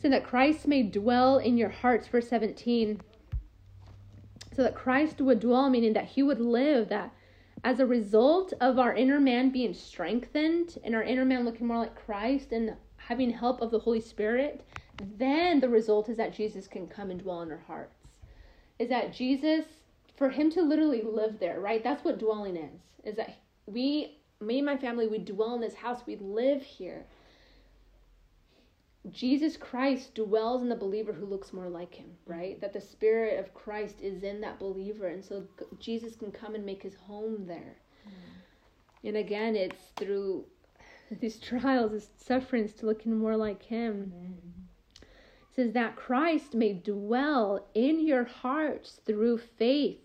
[0.01, 3.01] So that Christ may dwell in your hearts, verse 17.
[4.56, 7.14] So that Christ would dwell, meaning that he would live, that
[7.64, 11.78] as a result of our inner man being strengthened and our inner man looking more
[11.78, 14.66] like Christ and having help of the Holy Spirit,
[15.18, 17.95] then the result is that Jesus can come and dwell in our hearts.
[18.80, 19.66] Is that Jesus,
[20.18, 21.84] for him to literally live there, right?
[21.84, 22.82] That's what dwelling is.
[23.03, 27.05] Is that we, me and my family, we dwell in this house, we live here.
[29.12, 32.32] Jesus Christ dwells in the believer who looks more like him, mm-hmm.
[32.32, 32.62] right?
[32.62, 35.43] That the Spirit of Christ is in that believer, and so
[35.80, 37.76] Jesus can come and make his home there.
[38.08, 39.08] Mm-hmm.
[39.08, 40.45] And again, it's through
[41.20, 44.14] these trials, these sufferings, to looking more like him.
[44.16, 44.62] Mm-hmm.
[45.01, 49.99] It says that Christ may dwell in your hearts through faith,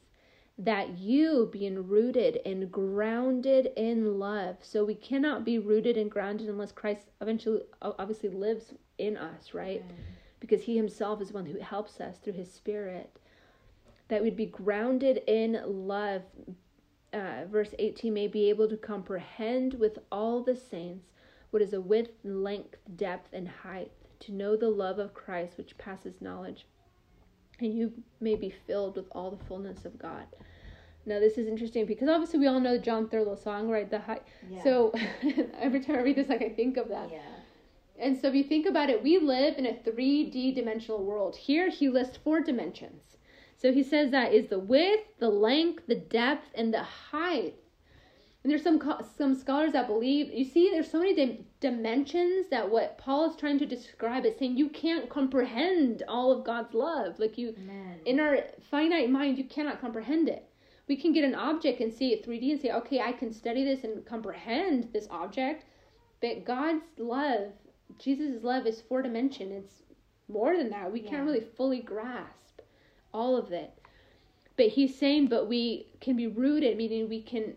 [0.59, 4.57] that you being rooted and grounded in love.
[4.61, 9.83] So we cannot be rooted and grounded unless Christ eventually, obviously, lives in us, right?
[10.41, 13.11] Because he himself is one who helps us through his spirit.
[14.09, 16.23] That we'd be grounded in love.
[17.13, 21.07] Uh, verse 18 may be able to comprehend with all the saints
[21.51, 23.91] what is a width, length, depth, and height,
[24.21, 26.67] to know the love of Christ which passes knowledge,
[27.61, 30.25] and you may be filled with all the fullness of God.
[31.07, 33.91] Now, this is interesting because obviously we all know John Thurlow song, right?
[33.91, 34.21] The high.
[34.51, 34.63] Yeah.
[34.63, 34.93] So
[35.59, 37.11] every time I read this, like I think of that.
[37.11, 37.21] yeah.
[38.01, 41.37] And so if you think about it, we live in a 3D dimensional world.
[41.37, 43.17] Here he lists four dimensions.
[43.57, 47.57] So he says that is the width, the length, the depth, and the height.
[48.45, 48.81] And there's some
[49.17, 53.37] some scholars that believe you see there's so many dim- dimensions that what Paul is
[53.37, 57.19] trying to describe is saying you can't comprehend all of God's love.
[57.19, 58.01] Like you Amen.
[58.07, 58.39] in our
[58.71, 60.49] finite mind, you cannot comprehend it.
[60.87, 63.65] We can get an object and see it 3D and say, okay, I can study
[63.65, 65.65] this and comprehend this object.
[66.23, 67.53] But God's love,
[67.99, 69.53] Jesus' love is four dimension.
[69.53, 69.83] It's
[70.29, 70.93] more than that.
[70.93, 71.11] We Yeah.
[71.11, 72.61] can't really fully grasp
[73.13, 73.73] all of it.
[74.57, 77.57] But he's saying, but we can be rooted, meaning we can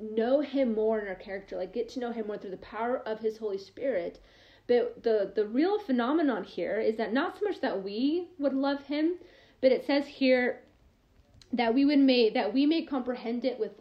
[0.00, 2.98] know him more in our character, like get to know him more through the power
[2.98, 4.20] of his Holy Spirit.
[4.66, 8.82] But the the real phenomenon here is that not so much that we would love
[8.84, 9.14] him,
[9.60, 10.62] but it says here
[11.52, 13.72] that we would may that we may comprehend it with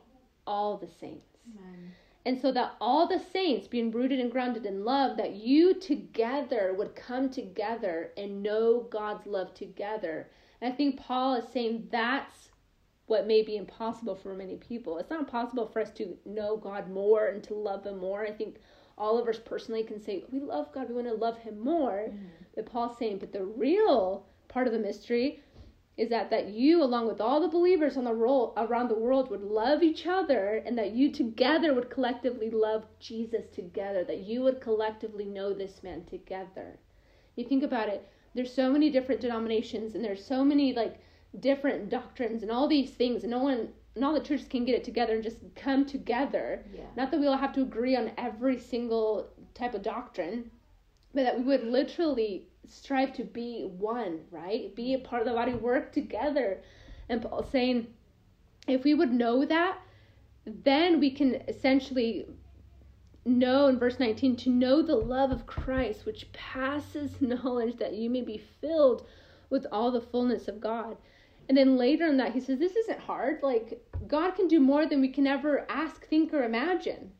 [0.45, 1.27] all the saints.
[1.53, 1.86] Amen.
[2.27, 6.75] And so that all the saints being rooted and grounded in love, that you together
[6.77, 10.29] would come together and know God's love together.
[10.59, 12.49] And I think Paul is saying that's
[13.05, 14.97] what may be impossible for many people.
[14.97, 18.25] It's not possible for us to know God more and to love Him more.
[18.25, 18.57] I think
[18.97, 22.09] all of us personally can say, we love God, we want to love Him more.
[22.09, 22.25] Mm-hmm.
[22.55, 25.41] But Paul's saying, but the real part of the mystery
[25.97, 29.29] is that that you along with all the believers on the roll around the world
[29.29, 34.43] would love each other and that you together would collectively love Jesus together that you
[34.43, 36.77] would collectively know this man together.
[37.35, 38.07] You think about it.
[38.35, 40.99] There's so many different denominations and there's so many like
[41.39, 43.23] different doctrines and all these things.
[43.23, 46.63] And no one and all the churches can get it together and just come together.
[46.71, 46.81] Yeah.
[46.95, 50.51] not that we all have to agree on every single type of doctrine
[51.13, 54.75] but that we would literally strive to be one, right?
[54.75, 56.61] Be a part of the body, work together.
[57.09, 57.87] And Paul saying,
[58.67, 59.79] if we would know that,
[60.45, 62.27] then we can essentially
[63.25, 68.09] know in verse 19 to know the love of Christ, which passes knowledge, that you
[68.09, 69.05] may be filled
[69.49, 70.97] with all the fullness of God.
[71.49, 73.41] And then later in that, he says, This isn't hard.
[73.41, 77.11] Like, God can do more than we can ever ask, think, or imagine.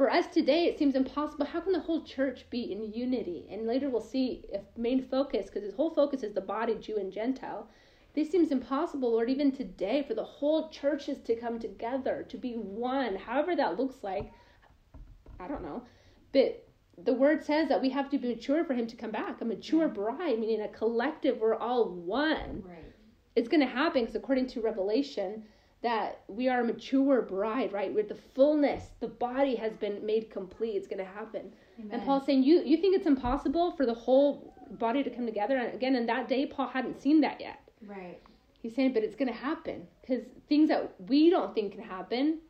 [0.00, 3.66] For us today it seems impossible how can the whole church be in unity and
[3.66, 7.12] later we'll see if main focus because his whole focus is the body jew and
[7.12, 7.68] gentile
[8.14, 12.54] this seems impossible lord even today for the whole churches to come together to be
[12.54, 14.32] one however that looks like
[15.38, 15.82] i don't know
[16.32, 16.66] but
[17.04, 19.40] the word says that we have to be mature for him to come back.
[19.40, 22.62] A mature bride, meaning a collective, we're all one.
[22.62, 22.92] Right.
[23.36, 25.44] It's going to happen because according to Revelation,
[25.82, 27.92] that we are a mature bride, right?
[27.92, 30.76] With the fullness, the body has been made complete.
[30.76, 31.52] It's going to happen.
[31.78, 31.90] Amen.
[31.92, 35.56] And Paul's saying, you you think it's impossible for the whole body to come together?
[35.56, 37.60] And again, in that day, Paul hadn't seen that yet.
[37.86, 38.20] Right.
[38.62, 42.40] He's saying, but it's going to happen because things that we don't think can happen,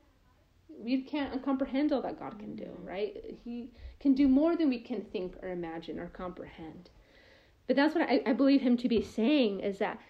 [0.68, 2.88] we can't comprehend all that God can do, mm-hmm.
[2.88, 3.38] right?
[3.44, 3.70] He
[4.00, 6.90] can do more than we can think or imagine or comprehend.
[7.68, 10.00] But that's what I, I believe him to be saying is that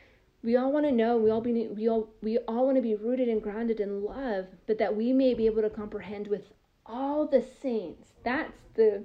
[0.42, 2.94] we all want to know we all be we all we all want to be
[2.94, 6.52] rooted and grounded in love but that we may be able to comprehend with
[6.86, 8.12] all the saints.
[8.24, 9.04] That's the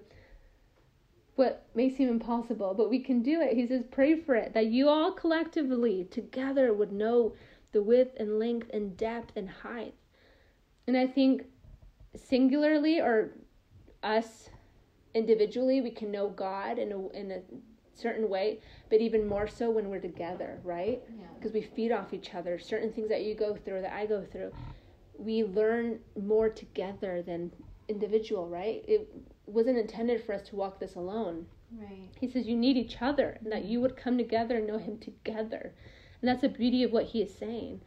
[1.35, 3.55] what may seem impossible but we can do it.
[3.55, 7.33] He says pray for it that you all collectively together would know
[7.71, 9.93] the width and length and depth and height.
[10.87, 11.43] And i think
[12.15, 13.31] singularly or
[14.03, 14.49] us
[15.13, 17.41] individually we can know god in a, in a
[17.95, 21.01] certain way, but even more so when we're together, right?
[21.37, 21.61] Because yeah.
[21.61, 22.59] we feed off each other.
[22.59, 24.51] Certain things that you go through, that I go through,
[25.17, 27.51] we learn more together than
[27.87, 28.83] individual, right?
[28.87, 29.09] It
[29.45, 31.45] wasn't intended for us to walk this alone.
[31.71, 32.09] Right.
[32.19, 34.97] He says you need each other, and that you would come together and know Him
[34.97, 35.73] together.
[36.21, 37.81] And that's the beauty of what He is saying.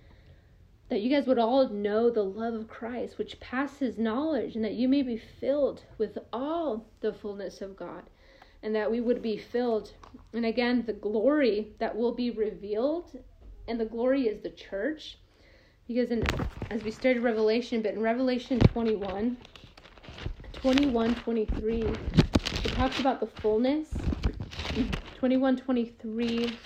[0.89, 4.75] That you guys would all know the love of Christ, which passes knowledge, and that
[4.75, 8.05] you may be filled with all the fullness of God
[8.63, 9.93] and that we would be filled.
[10.33, 13.17] And again, the glory that will be revealed,
[13.67, 15.19] and the glory is the church.
[15.87, 16.33] Because in,
[16.71, 19.39] as we started Revelation, but in Revelation 21,
[20.53, 22.01] 21, 23,
[22.65, 24.11] it talks about the fullness.
[25.15, 26.61] 21, 23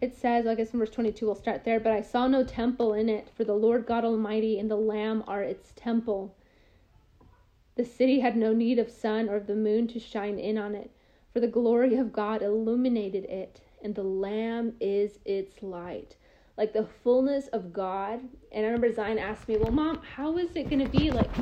[0.00, 1.80] it says, I guess in verse 22, we'll start there.
[1.80, 5.24] But I saw no temple in it, for the Lord God Almighty and the Lamb
[5.26, 6.36] are its temple.
[7.76, 10.74] The city had no need of sun or of the moon to shine in on
[10.74, 10.90] it,
[11.32, 16.16] for the glory of God illuminated it, and the Lamb is its light.
[16.56, 18.20] Like the fullness of God.
[18.52, 21.32] And I remember Zion asked me, Well, Mom, how is it going to be like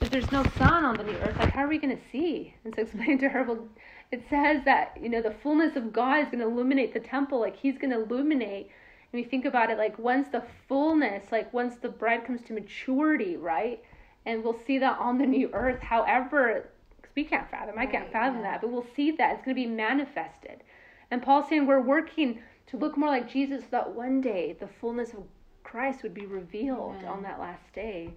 [0.00, 1.38] if there's no sun on the earth?
[1.38, 2.54] Like, how are we going to see?
[2.64, 3.68] And so I explained to her, Well,
[4.12, 7.40] it says that, you know, the fullness of God is going to illuminate the temple.
[7.40, 8.70] Like, He's going to illuminate.
[9.12, 12.52] And we think about it like once the fullness, like once the bride comes to
[12.52, 13.82] maturity, right?
[14.28, 15.80] And we'll see that on the new earth.
[15.80, 16.68] However,
[17.00, 18.52] because we can't fathom, I can't fathom yeah.
[18.52, 20.62] that, but we'll see that it's going to be manifested.
[21.10, 24.68] And Paul's saying we're working to look more like Jesus so that one day the
[24.80, 25.22] fullness of
[25.64, 27.06] Christ would be revealed Amen.
[27.06, 28.10] on that last day.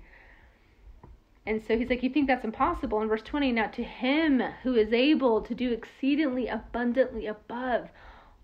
[1.47, 3.01] And so he's like, You think that's impossible?
[3.01, 7.87] In verse 20, now to him who is able to do exceedingly abundantly above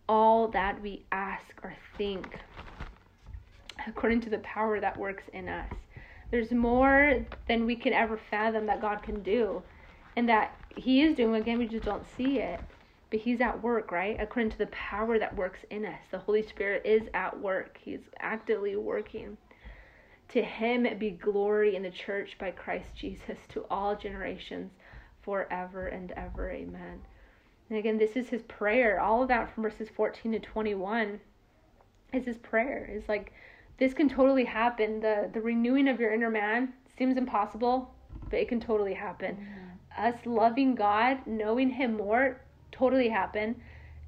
[0.08, 2.40] all that we ask or think,
[3.86, 5.74] according to the power that works in us.
[6.30, 9.64] There's more than we can ever fathom that God can do.
[10.16, 12.60] And that He is doing, again, we just don't see it.
[13.10, 14.18] But He's at work, right?
[14.20, 16.02] According to the power that works in us.
[16.12, 19.38] The Holy Spirit is at work, He's actively working.
[20.30, 24.72] To Him be glory in the church by Christ Jesus to all generations
[25.22, 26.52] forever and ever.
[26.52, 27.00] Amen.
[27.70, 29.00] And again, this is His prayer.
[29.00, 31.22] All of that from verses 14 to 21
[32.12, 32.90] is His prayer.
[32.92, 33.32] It's like,
[33.78, 35.00] this can totally happen.
[35.00, 37.94] The the renewing of your inner man seems impossible,
[38.30, 39.36] but it can totally happen.
[39.36, 40.06] Mm-hmm.
[40.06, 43.56] Us loving God, knowing him more, totally happen.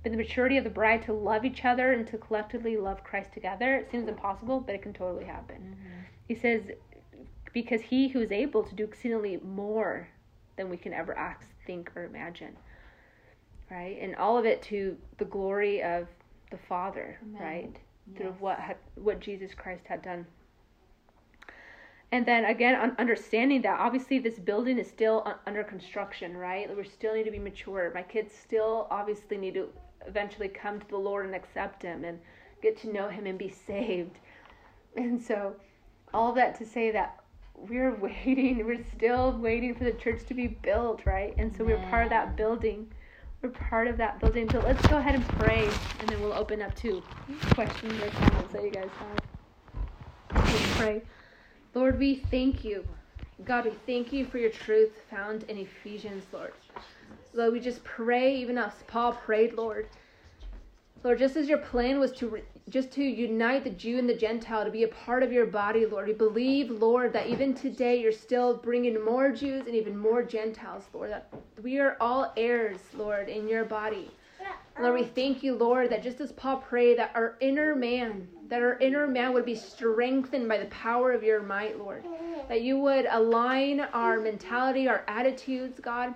[0.04, 3.34] But the maturity of the bride to love each other and to collectively love Christ
[3.34, 5.58] together, it seems impossible, but it can totally happen.
[5.58, 6.00] Mm-hmm.
[6.28, 6.62] He says,
[7.54, 10.08] because he who is able to do exceedingly more
[10.56, 12.56] than we can ever ask, think, or imagine.
[13.70, 13.98] Right?
[14.02, 16.08] And all of it to the glory of
[16.52, 17.42] the Father, Amen.
[17.42, 17.76] right?
[18.16, 20.26] Through what had, what Jesus Christ had done.
[22.12, 26.76] And then again, understanding that obviously this building is still under construction, right?
[26.76, 27.92] We still need to be mature.
[27.94, 29.70] My kids still obviously need to
[30.08, 32.20] eventually come to the Lord and accept Him and
[32.64, 34.18] get to know Him and be saved.
[34.96, 35.56] And so,
[36.12, 37.20] all that to say that
[37.56, 41.36] we're waiting, we're still waiting for the church to be built, right?
[41.38, 42.92] And so we're part of that building
[43.42, 44.50] we're part of that building.
[44.50, 47.04] So let's go ahead and pray, and then we'll open up to
[47.50, 49.22] questions or comments that you guys have.
[50.50, 51.04] Let's pray.
[51.74, 52.86] Lord, we thank you.
[53.44, 56.54] God, we thank you for your truth found in Ephesians, Lord.
[57.34, 59.90] Lord, we just pray, even as Paul prayed, Lord.
[61.04, 64.14] Lord, just as your plan was to re- just to unite the Jew and the
[64.14, 66.08] Gentile to be a part of your body, Lord.
[66.08, 70.84] We believe, Lord, that even today you're still bringing more Jews and even more Gentiles,
[70.94, 71.10] Lord.
[71.12, 71.34] That
[71.64, 74.12] we are all heirs, Lord, in your body.
[74.80, 78.62] Lord, we thank you, Lord, that just as Paul prayed, that our inner man, that
[78.62, 82.06] our inner man would be strengthened by the power of your might, Lord.
[82.48, 86.14] that you would align our mentality, our attitudes, God,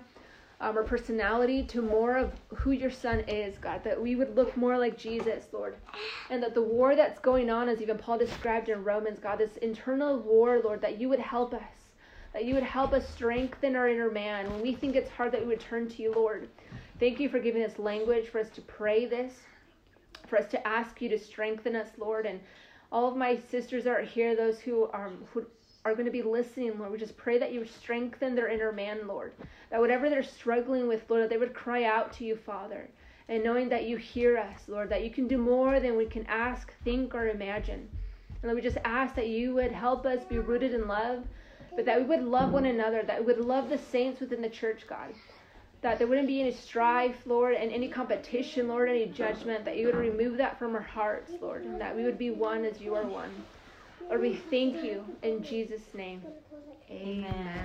[0.64, 4.56] um, our personality to more of who your son is, God, that we would look
[4.56, 5.76] more like Jesus, Lord.
[6.30, 9.58] And that the war that's going on, as even Paul described in Romans, God, this
[9.58, 11.60] internal war, Lord, that you would help us.
[12.32, 14.50] That you would help us strengthen our inner man.
[14.50, 16.48] When we think it's hard, that we would turn to you, Lord.
[16.98, 19.34] Thank you for giving us language for us to pray this,
[20.28, 22.24] for us to ask you to strengthen us, Lord.
[22.24, 22.40] And
[22.90, 25.44] all of my sisters are here, those who are who
[25.84, 26.92] are going to be listening, Lord.
[26.92, 29.32] We just pray that you strengthen their inner man, Lord.
[29.70, 32.88] That whatever they're struggling with, Lord, that they would cry out to you, Father.
[33.28, 36.26] And knowing that you hear us, Lord, that you can do more than we can
[36.26, 37.88] ask, think, or imagine.
[38.42, 41.24] And Lord, we just ask that you would help us be rooted in love,
[41.76, 44.48] but that we would love one another, that we would love the saints within the
[44.48, 45.14] church, God
[45.84, 49.84] that there wouldn't be any strife, Lord, and any competition, Lord, any judgment, that you
[49.84, 52.94] would remove that from our hearts, Lord, and that we would be one as you
[52.94, 53.30] are one.
[54.08, 56.22] Lord, we thank you in Jesus' name.
[56.90, 57.60] Amen.